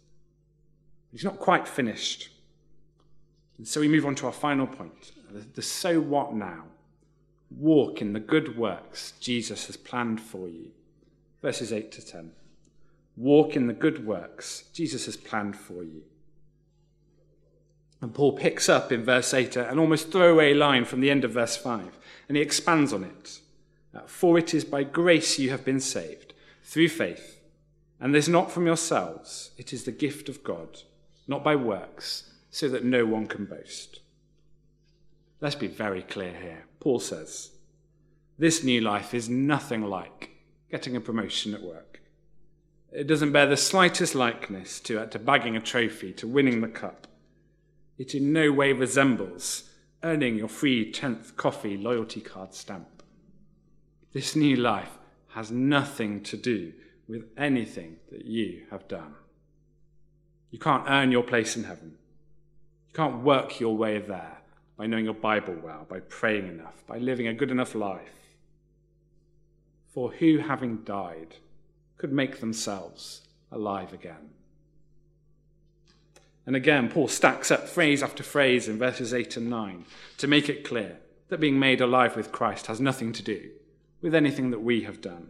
He's 1.11 1.25
not 1.25 1.37
quite 1.37 1.67
finished. 1.67 2.29
And 3.57 3.67
so 3.67 3.81
we 3.81 3.89
move 3.89 4.05
on 4.05 4.15
to 4.15 4.27
our 4.27 4.31
final 4.31 4.67
point 4.67 5.11
the, 5.29 5.45
the 5.55 5.61
so 5.61 5.99
what 5.99 6.33
now? 6.33 6.63
Walk 7.51 8.01
in 8.01 8.13
the 8.13 8.21
good 8.21 8.57
works 8.57 9.11
Jesus 9.19 9.67
has 9.67 9.75
planned 9.75 10.21
for 10.21 10.47
you. 10.47 10.71
Verses 11.41 11.73
8 11.73 11.91
to 11.91 12.05
10. 12.05 12.31
Walk 13.17 13.57
in 13.57 13.67
the 13.67 13.73
good 13.73 14.05
works 14.05 14.63
Jesus 14.71 15.07
has 15.07 15.17
planned 15.17 15.57
for 15.57 15.83
you. 15.83 16.03
And 18.01 18.13
Paul 18.13 18.33
picks 18.33 18.69
up 18.69 18.91
in 18.91 19.03
verse 19.03 19.33
8 19.33 19.55
an 19.55 19.79
almost 19.79 20.11
throwaway 20.11 20.53
line 20.53 20.85
from 20.85 20.99
the 21.01 21.09
end 21.09 21.23
of 21.23 21.31
verse 21.31 21.57
5, 21.57 21.97
and 22.27 22.37
he 22.37 22.43
expands 22.43 22.93
on 22.93 23.03
it. 23.03 23.39
For 24.05 24.37
it 24.37 24.53
is 24.53 24.63
by 24.63 24.83
grace 24.83 25.39
you 25.39 25.49
have 25.49 25.65
been 25.65 25.79
saved, 25.79 26.33
through 26.63 26.89
faith. 26.89 27.41
And 27.99 28.13
this 28.13 28.27
not 28.27 28.51
from 28.51 28.67
yourselves, 28.67 29.51
it 29.57 29.73
is 29.73 29.83
the 29.83 29.91
gift 29.91 30.29
of 30.29 30.43
God, 30.43 30.83
not 31.27 31.43
by 31.43 31.55
works, 31.55 32.31
so 32.51 32.69
that 32.69 32.83
no 32.83 33.05
one 33.05 33.25
can 33.25 33.45
boast. 33.45 34.01
Let's 35.41 35.55
be 35.55 35.67
very 35.67 36.03
clear 36.03 36.33
here. 36.33 36.65
Paul 36.79 36.99
says, 36.99 37.51
This 38.37 38.63
new 38.63 38.81
life 38.81 39.13
is 39.13 39.29
nothing 39.29 39.83
like 39.83 40.31
getting 40.69 40.95
a 40.95 41.01
promotion 41.01 41.53
at 41.53 41.61
work. 41.61 42.01
It 42.91 43.07
doesn't 43.07 43.31
bear 43.31 43.45
the 43.45 43.57
slightest 43.57 44.15
likeness 44.15 44.79
to, 44.81 45.01
uh, 45.01 45.05
to 45.07 45.19
bagging 45.19 45.55
a 45.55 45.59
trophy, 45.59 46.13
to 46.13 46.27
winning 46.27 46.61
the 46.61 46.67
cup. 46.67 47.06
It 47.97 48.13
in 48.13 48.31
no 48.31 48.51
way 48.51 48.73
resembles 48.73 49.69
earning 50.03 50.35
your 50.35 50.47
free 50.47 50.91
10th 50.91 51.35
coffee 51.35 51.77
loyalty 51.77 52.21
card 52.21 52.53
stamp. 52.53 53.03
This 54.13 54.35
new 54.35 54.55
life 54.55 54.97
has 55.29 55.51
nothing 55.51 56.21
to 56.23 56.37
do 56.37 56.73
with 57.07 57.25
anything 57.37 57.97
that 58.11 58.25
you 58.25 58.63
have 58.71 58.87
done. 58.87 59.15
You 60.51 60.59
can't 60.59 60.87
earn 60.87 61.11
your 61.11 61.23
place 61.23 61.55
in 61.57 61.63
heaven. 61.63 61.97
You 62.87 62.93
can't 62.93 63.23
work 63.23 63.59
your 63.59 63.75
way 63.75 63.99
there 63.99 64.37
by 64.77 64.85
knowing 64.85 65.05
your 65.05 65.13
Bible 65.13 65.55
well, 65.61 65.85
by 65.89 65.99
praying 65.99 66.47
enough, 66.47 66.85
by 66.87 66.99
living 66.99 67.27
a 67.27 67.33
good 67.33 67.51
enough 67.51 67.75
life. 67.75 68.13
For 69.93 70.11
who, 70.11 70.37
having 70.37 70.83
died, 70.83 71.35
could 71.97 72.13
make 72.13 72.39
themselves 72.39 73.21
alive 73.51 73.91
again? 73.91 74.29
And 76.47 76.55
again, 76.55 76.89
Paul 76.89 77.09
stacks 77.09 77.51
up 77.51 77.67
phrase 77.67 78.01
after 78.01 78.23
phrase 78.23 78.69
in 78.69 78.79
verses 78.79 79.13
8 79.13 79.35
and 79.35 79.49
9 79.49 79.85
to 80.17 80.27
make 80.27 80.47
it 80.47 80.63
clear 80.63 80.97
that 81.27 81.41
being 81.41 81.59
made 81.59 81.81
alive 81.81 82.15
with 82.15 82.31
Christ 82.31 82.67
has 82.67 82.79
nothing 82.79 83.11
to 83.13 83.21
do 83.21 83.51
with 84.01 84.15
anything 84.15 84.51
that 84.51 84.61
we 84.61 84.83
have 84.83 85.01
done. 85.01 85.29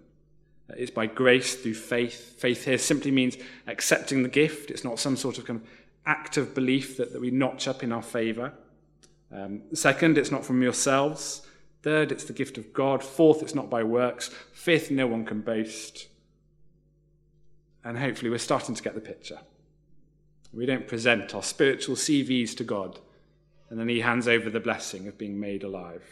It's 0.70 0.92
by 0.92 1.08
grace 1.08 1.56
through 1.56 1.74
faith. 1.74 2.40
Faith 2.40 2.66
here 2.66 2.78
simply 2.78 3.10
means 3.10 3.36
accepting 3.66 4.22
the 4.22 4.30
gift. 4.30 4.70
It's 4.70 4.84
not 4.84 5.00
some 5.00 5.18
sort 5.18 5.40
of 5.40 5.46
kind 5.46 5.62
of 5.62 5.68
act 6.06 6.38
of 6.38 6.54
belief 6.54 6.98
that, 6.98 7.14
that 7.14 7.22
we 7.22 7.32
notch 7.32 7.68
up 7.68 7.84
in 7.84 7.92
our 7.92 8.04
favour. 8.04 8.54
Um, 9.32 9.64
second, 9.74 10.20
it's 10.20 10.32
not 10.32 10.46
from 10.46 10.62
yourselves. 10.62 11.42
Third, 11.82 12.12
it's 12.12 12.26
the 12.26 12.34
gift 12.34 12.60
of 12.60 12.74
God. 12.74 13.04
Fourth, 13.04 13.42
it's 13.42 13.56
not 13.56 13.72
by 13.72 13.82
works. 13.82 14.30
Fifth, 14.54 14.92
no 14.92 15.08
one 15.08 15.26
can 15.26 15.42
boast. 15.42 16.10
And 17.84 17.98
hopefully, 17.98 18.30
we're 18.30 18.38
starting 18.38 18.76
to 18.76 18.84
get 18.84 18.94
the 18.94 19.02
picture. 19.02 19.40
We 20.54 20.66
don't 20.66 20.88
present 20.88 21.36
our 21.36 21.44
spiritual 21.44 21.96
CVs 21.96 22.56
to 22.58 22.64
God, 22.64 23.00
and 23.70 23.80
then 23.80 23.90
He 23.90 24.02
hands 24.02 24.28
over 24.28 24.50
the 24.50 24.60
blessing 24.60 25.08
of 25.08 25.18
being 25.18 25.40
made 25.40 25.64
alive. 25.64 26.04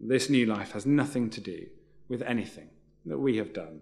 This 0.00 0.28
new 0.28 0.46
life 0.46 0.72
has 0.72 0.84
nothing 0.84 1.30
to 1.30 1.40
do 1.40 1.66
with 2.08 2.22
anything 2.22 2.68
that 3.06 3.18
we 3.18 3.36
have 3.36 3.52
done. 3.52 3.80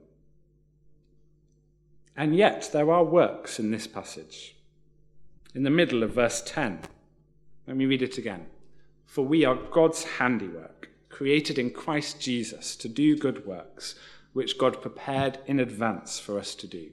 And 2.17 2.37
yet, 2.37 2.71
there 2.73 2.91
are 2.91 3.05
works 3.05 3.59
in 3.59 3.71
this 3.71 3.87
passage. 3.87 4.55
In 5.55 5.63
the 5.63 5.71
middle 5.71 6.03
of 6.03 6.15
verse 6.15 6.43
10, 6.45 6.81
let 7.67 7.77
me 7.77 7.87
read 7.87 8.03
it 8.03 8.19
again. 8.19 8.47
For 9.07 9.25
we 9.25 9.45
are 9.45 9.55
God's 9.55 10.05
handiwork, 10.05 10.91
created 11.09 11.59
in 11.59 11.71
Christ 11.71 12.21
Jesus 12.21 12.77
to 12.77 12.89
do 12.89 13.17
good 13.17 13.47
works, 13.47 13.95
which 14.33 14.59
God 14.59 14.81
prepared 14.81 15.39
in 15.47 15.61
advance 15.61 16.19
for 16.19 16.39
us 16.39 16.55
to 16.57 16.67
do. 16.67 16.91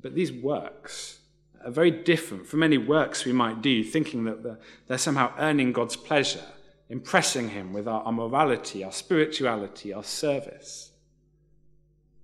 But 0.00 0.14
these 0.14 0.32
works 0.32 1.20
are 1.64 1.70
very 1.70 1.90
different 1.90 2.46
from 2.46 2.62
any 2.62 2.78
works 2.78 3.24
we 3.24 3.32
might 3.32 3.62
do, 3.62 3.82
thinking 3.82 4.24
that 4.24 4.58
they're 4.86 4.98
somehow 4.98 5.32
earning 5.38 5.72
God's 5.72 5.96
pleasure, 5.96 6.44
impressing 6.88 7.50
Him 7.50 7.72
with 7.72 7.88
our, 7.88 8.12
morality, 8.12 8.84
our 8.84 8.92
spirituality, 8.92 9.92
our 9.92 10.04
service. 10.04 10.92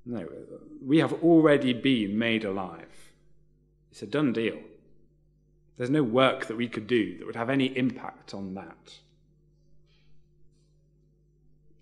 No, 0.04 0.28
we 0.85 0.98
have 0.98 1.12
already 1.22 1.72
been 1.72 2.18
made 2.18 2.44
alive. 2.44 3.12
It's 3.90 4.02
a 4.02 4.06
done 4.06 4.32
deal. 4.32 4.58
There's 5.76 5.90
no 5.90 6.02
work 6.02 6.46
that 6.46 6.56
we 6.56 6.68
could 6.68 6.87
do 6.87 7.18
that 7.18 7.26
would 7.26 7.37
have 7.37 7.50
any 7.50 7.66
impact 7.76 8.35
on 8.35 8.54
that. 8.54 8.98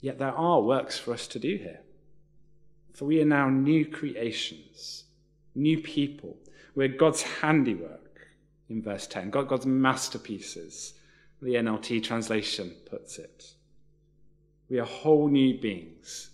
Yet 0.00 0.18
there 0.18 0.32
are 0.32 0.62
works 0.62 0.98
for 0.98 1.12
us 1.12 1.26
to 1.28 1.38
do 1.38 1.56
here. 1.56 1.80
For 2.94 3.04
we 3.04 3.20
are 3.20 3.26
now 3.26 3.48
new 3.48 3.86
creations, 3.86 5.04
new 5.54 5.78
people. 5.78 6.36
We're 6.74 6.88
God's 6.88 7.22
handiwork, 7.22 8.00
in 8.68 8.82
verse 8.82 9.06
10, 9.06 9.30
God, 9.30 9.48
God's 9.48 9.66
masterpieces, 9.66 10.94
the 11.42 11.54
NLT 11.54 12.02
translation 12.02 12.72
puts 12.88 13.18
it. 13.18 13.54
We 14.68 14.78
are 14.78 14.86
whole 14.86 15.28
new 15.28 15.58
beings, 15.58 16.30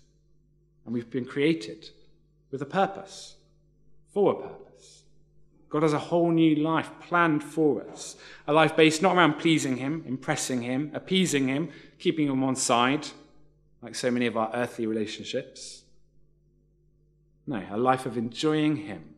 and 0.85 0.93
we've 0.93 1.11
been 1.11 1.25
created 1.25 1.89
with 2.51 2.61
a 2.61 2.67
purpose, 2.67 3.37
for 4.13 4.33
a 4.33 4.49
purpose. 4.49 5.03
God 5.69 5.83
has 5.83 5.95
a 5.95 5.99
whole 5.99 6.31
new 6.31 6.57
life 6.57 6.91
planned 7.01 7.43
for 7.43 7.83
us. 7.91 8.17
A 8.47 8.53
life 8.53 8.77
based 8.77 9.03
not 9.03 9.17
around 9.17 9.35
pleasing 9.35 9.79
Him, 9.79 10.05
impressing 10.07 10.63
Him, 10.63 10.91
appeasing 10.95 11.49
Him, 11.49 11.71
keeping 11.99 12.27
Him 12.27 12.33
on 12.33 12.41
one 12.41 12.57
side, 12.57 13.09
like 13.83 13.95
so 13.95 14.11
many 14.11 14.27
of 14.27 14.37
our 14.37 14.51
earthly 14.55 14.87
relationships. 14.87 15.83
No, 17.47 17.63
a 17.71 17.77
life 17.77 18.07
of 18.07 18.19
enjoying 18.19 18.77
Him 18.77 19.15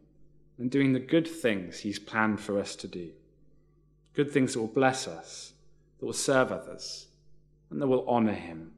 and 0.59 0.71
doing 0.71 0.93
the 0.93 1.01
good 1.01 1.27
things 1.27 1.81
He's 1.81 1.99
planned 1.99 2.41
for 2.41 2.59
us 2.59 2.77
to 2.77 2.89
do. 2.89 3.11
Good 4.15 4.31
things 4.31 4.53
that 4.53 4.61
will 4.61 4.67
bless 4.67 5.09
us, 5.09 5.53
that 5.99 6.07
will 6.07 6.13
serve 6.13 6.53
others, 6.53 7.07
and 7.71 7.81
that 7.81 7.87
will 7.87 8.09
honor 8.09 8.35
Him. 8.35 8.73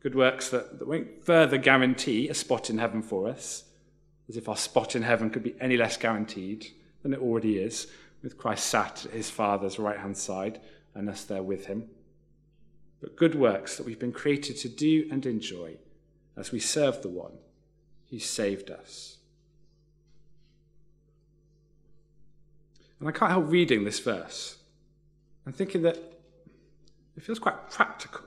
Good 0.00 0.14
works 0.14 0.48
that, 0.50 0.78
that 0.78 0.88
won't 0.88 1.24
further 1.24 1.58
guarantee 1.58 2.28
a 2.28 2.34
spot 2.34 2.70
in 2.70 2.78
heaven 2.78 3.02
for 3.02 3.28
us 3.28 3.64
as 4.28 4.36
if 4.36 4.48
our 4.48 4.56
spot 4.56 4.94
in 4.94 5.02
heaven 5.02 5.30
could 5.30 5.42
be 5.42 5.54
any 5.60 5.76
less 5.76 5.96
guaranteed 5.96 6.68
than 7.02 7.14
it 7.14 7.20
already 7.20 7.58
is, 7.58 7.86
with 8.22 8.36
Christ 8.36 8.66
sat 8.66 9.06
at 9.06 9.12
his 9.12 9.30
Father's 9.30 9.78
right 9.78 9.98
hand 9.98 10.16
side 10.16 10.60
and 10.94 11.08
us 11.08 11.24
there 11.24 11.42
with 11.42 11.66
him. 11.66 11.88
But 13.00 13.16
good 13.16 13.34
works 13.34 13.76
that 13.76 13.86
we've 13.86 13.98
been 13.98 14.12
created 14.12 14.56
to 14.58 14.68
do 14.68 15.08
and 15.10 15.24
enjoy 15.24 15.76
as 16.36 16.52
we 16.52 16.58
serve 16.58 17.02
the 17.02 17.08
one 17.08 17.32
who 18.10 18.18
saved 18.18 18.70
us. 18.70 19.16
And 23.00 23.08
I 23.08 23.12
can't 23.12 23.30
help 23.30 23.48
reading 23.48 23.84
this 23.84 24.00
verse 24.00 24.56
and 25.44 25.54
thinking 25.54 25.82
that 25.82 25.96
it 27.16 27.22
feels 27.22 27.38
quite 27.38 27.70
practical. 27.70 28.26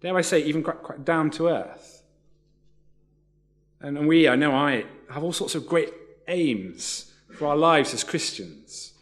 Dare 0.00 0.16
I 0.16 0.20
say, 0.20 0.42
even 0.42 0.62
quite, 0.62 0.82
quite 0.82 1.04
down 1.04 1.30
to 1.32 1.48
earth. 1.48 2.02
And 3.80 4.06
we, 4.06 4.28
I 4.28 4.36
know 4.36 4.52
I, 4.52 4.84
have 5.10 5.22
all 5.22 5.32
sorts 5.32 5.54
of 5.54 5.66
great 5.66 5.92
aims 6.26 7.12
for 7.32 7.46
our 7.46 7.56
lives 7.56 7.94
as 7.94 8.04
Christians. 8.04 8.92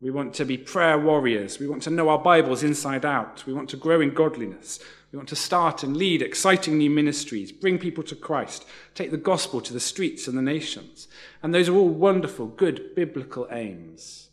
We 0.00 0.10
want 0.10 0.34
to 0.34 0.44
be 0.44 0.56
prayer 0.56 0.98
warriors. 0.98 1.58
We 1.58 1.68
want 1.68 1.82
to 1.84 1.90
know 1.90 2.08
our 2.08 2.18
Bibles 2.18 2.62
inside 2.62 3.04
out. 3.04 3.44
We 3.46 3.52
want 3.52 3.68
to 3.70 3.76
grow 3.76 4.00
in 4.00 4.14
godliness. 4.14 4.80
We 5.12 5.18
want 5.18 5.28
to 5.28 5.36
start 5.36 5.82
and 5.82 5.94
lead 5.94 6.22
exciting 6.22 6.78
new 6.78 6.88
ministries, 6.88 7.52
bring 7.52 7.78
people 7.78 8.02
to 8.04 8.16
Christ, 8.16 8.64
take 8.94 9.10
the 9.10 9.18
gospel 9.18 9.60
to 9.60 9.72
the 9.72 9.78
streets 9.78 10.26
and 10.26 10.36
the 10.36 10.42
nations. 10.42 11.06
And 11.42 11.54
those 11.54 11.68
are 11.68 11.76
all 11.76 11.90
wonderful, 11.90 12.46
good 12.46 12.94
biblical 12.94 13.46
aims. 13.50 14.30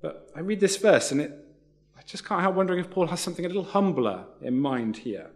But 0.00 0.30
I 0.36 0.40
read 0.40 0.60
this 0.60 0.76
verse 0.76 1.10
and 1.10 1.20
it, 1.20 1.32
I 1.98 2.02
just 2.02 2.24
can't 2.24 2.40
help 2.40 2.54
wondering 2.54 2.78
if 2.78 2.90
Paul 2.90 3.08
has 3.08 3.18
something 3.18 3.44
a 3.44 3.48
little 3.48 3.64
humbler 3.64 4.26
in 4.40 4.60
mind 4.60 4.98
here. 4.98 5.30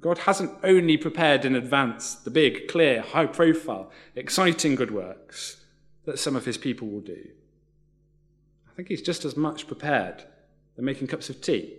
God 0.00 0.18
hasn't 0.18 0.50
only 0.64 0.96
prepared 0.96 1.44
in 1.44 1.54
advance 1.54 2.16
the 2.16 2.30
big, 2.30 2.66
clear, 2.66 3.02
high 3.02 3.26
profile, 3.26 3.92
exciting 4.16 4.74
good 4.74 4.90
works 4.90 5.58
that 6.06 6.18
some 6.18 6.34
of 6.34 6.44
his 6.44 6.58
people 6.58 6.88
will 6.88 7.00
do. 7.00 7.24
I 8.68 8.74
think 8.74 8.88
he's 8.88 9.02
just 9.02 9.24
as 9.24 9.36
much 9.36 9.68
prepared 9.68 10.24
the 10.74 10.82
making 10.82 11.06
cups 11.06 11.30
of 11.30 11.40
tea, 11.40 11.76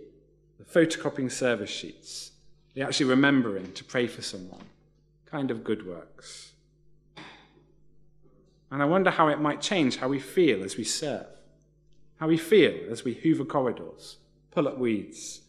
the 0.58 0.64
photocopying 0.64 1.30
service 1.30 1.70
sheets, 1.70 2.32
the 2.74 2.82
actually 2.82 3.06
remembering 3.06 3.72
to 3.72 3.84
pray 3.84 4.06
for 4.06 4.22
someone, 4.22 4.64
kind 5.26 5.50
of 5.50 5.64
good 5.64 5.86
works. 5.86 6.52
And 8.70 8.82
I 8.82 8.86
wonder 8.86 9.10
how 9.10 9.28
it 9.28 9.40
might 9.40 9.60
change 9.60 9.96
how 9.96 10.08
we 10.08 10.18
feel 10.18 10.62
as 10.62 10.76
we 10.76 10.84
serve, 10.84 11.26
how 12.18 12.28
we 12.28 12.36
feel 12.36 12.90
as 12.90 13.04
we 13.04 13.14
hoover 13.14 13.44
corridors, 13.44 14.18
pull 14.50 14.68
up 14.68 14.78
weeds, 14.78 15.40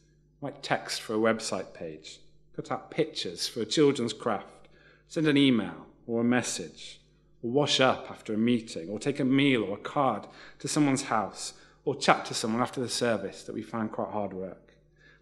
write 0.41 0.63
text 0.63 1.01
for 1.01 1.15
a 1.15 1.17
website 1.17 1.73
page, 1.73 2.19
cut 2.55 2.71
out 2.71 2.91
pictures 2.91 3.47
for 3.47 3.61
a 3.61 3.65
children's 3.65 4.13
craft, 4.13 4.67
send 5.07 5.27
an 5.27 5.37
email 5.37 5.87
or 6.07 6.21
a 6.21 6.25
message, 6.25 7.01
or 7.41 7.51
wash 7.51 7.79
up 7.79 8.07
after 8.09 8.33
a 8.33 8.37
meeting, 8.37 8.89
or 8.89 8.99
take 8.99 9.19
a 9.19 9.25
meal 9.25 9.63
or 9.63 9.77
a 9.77 9.81
card 9.81 10.25
to 10.59 10.67
someone's 10.67 11.03
house, 11.03 11.53
or 11.85 11.95
chat 11.95 12.25
to 12.25 12.33
someone 12.33 12.61
after 12.61 12.79
the 12.79 12.89
service 12.89 13.43
that 13.43 13.53
we 13.53 13.61
find 13.61 13.91
quite 13.91 14.11
hard 14.11 14.33
work. 14.33 14.68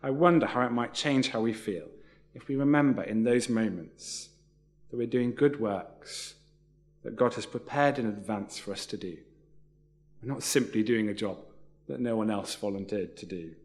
I 0.08 0.10
wonder 0.10 0.46
how 0.46 0.62
it 0.62 0.72
might 0.72 0.94
change 0.94 1.28
how 1.28 1.42
we 1.42 1.52
feel 1.52 1.90
if 2.34 2.48
we 2.48 2.56
remember 2.56 3.04
in 3.04 3.26
those 3.26 3.50
moments 3.50 4.30
that 4.90 4.96
we're 4.96 5.06
doing 5.06 5.36
good 5.36 5.60
works 5.60 6.36
that 7.04 7.18
God 7.18 7.34
has 7.34 7.46
prepared 7.46 8.00
in 8.00 8.06
advance 8.06 8.58
for 8.58 8.72
us 8.72 8.86
to 8.86 8.96
do. 8.96 9.18
We're 10.22 10.32
not 10.32 10.44
simply 10.44 10.82
doing 10.82 11.10
a 11.10 11.14
job 11.14 11.40
that 11.90 12.00
no 12.00 12.16
one 12.16 12.32
else 12.32 12.56
volunteered 12.56 13.18
to 13.18 13.26
do. 13.26 13.56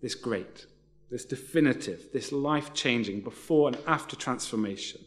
This 0.00 0.14
great, 0.14 0.64
this 1.10 1.26
definitive, 1.26 2.12
this 2.14 2.32
life 2.32 2.72
changing 2.72 3.20
before 3.20 3.68
and 3.68 3.76
after 3.86 4.16
transformation 4.16 5.02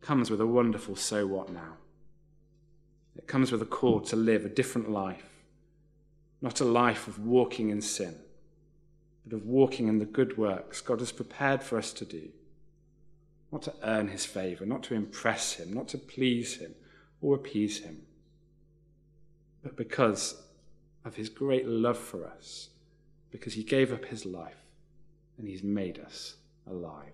comes 0.00 0.30
with 0.30 0.40
a 0.40 0.46
wonderful 0.46 0.94
so 0.94 1.26
what 1.26 1.52
now. 1.52 1.72
It 3.16 3.26
comes 3.26 3.50
with 3.50 3.62
a 3.62 3.66
call 3.66 4.00
to 4.02 4.14
live 4.14 4.44
a 4.44 4.48
different 4.48 4.92
life, 4.92 5.29
not 6.42 6.60
a 6.60 6.64
life 6.64 7.06
of 7.06 7.18
walking 7.18 7.70
in 7.70 7.80
sin, 7.80 8.16
but 9.26 9.36
of 9.36 9.46
walking 9.46 9.88
in 9.88 9.98
the 9.98 10.04
good 10.04 10.38
works 10.38 10.80
God 10.80 11.00
has 11.00 11.12
prepared 11.12 11.62
for 11.62 11.78
us 11.78 11.92
to 11.94 12.04
do 12.04 12.30
not 13.52 13.62
to 13.62 13.74
earn 13.82 14.08
his 14.08 14.24
favor, 14.24 14.64
not 14.64 14.82
to 14.84 14.94
impress 14.94 15.54
him, 15.54 15.72
not 15.72 15.88
to 15.88 15.98
please 15.98 16.56
him 16.56 16.74
or 17.20 17.34
appease 17.34 17.80
him, 17.80 18.02
but 19.62 19.76
because 19.76 20.40
of 21.04 21.16
his 21.16 21.28
great 21.28 21.66
love 21.66 21.98
for 21.98 22.24
us, 22.24 22.68
because 23.30 23.54
he 23.54 23.62
gave 23.62 23.92
up 23.92 24.04
his 24.04 24.24
life 24.24 24.64
and 25.38 25.48
he's 25.48 25.62
made 25.62 25.98
us 25.98 26.36
alive. 26.68 27.12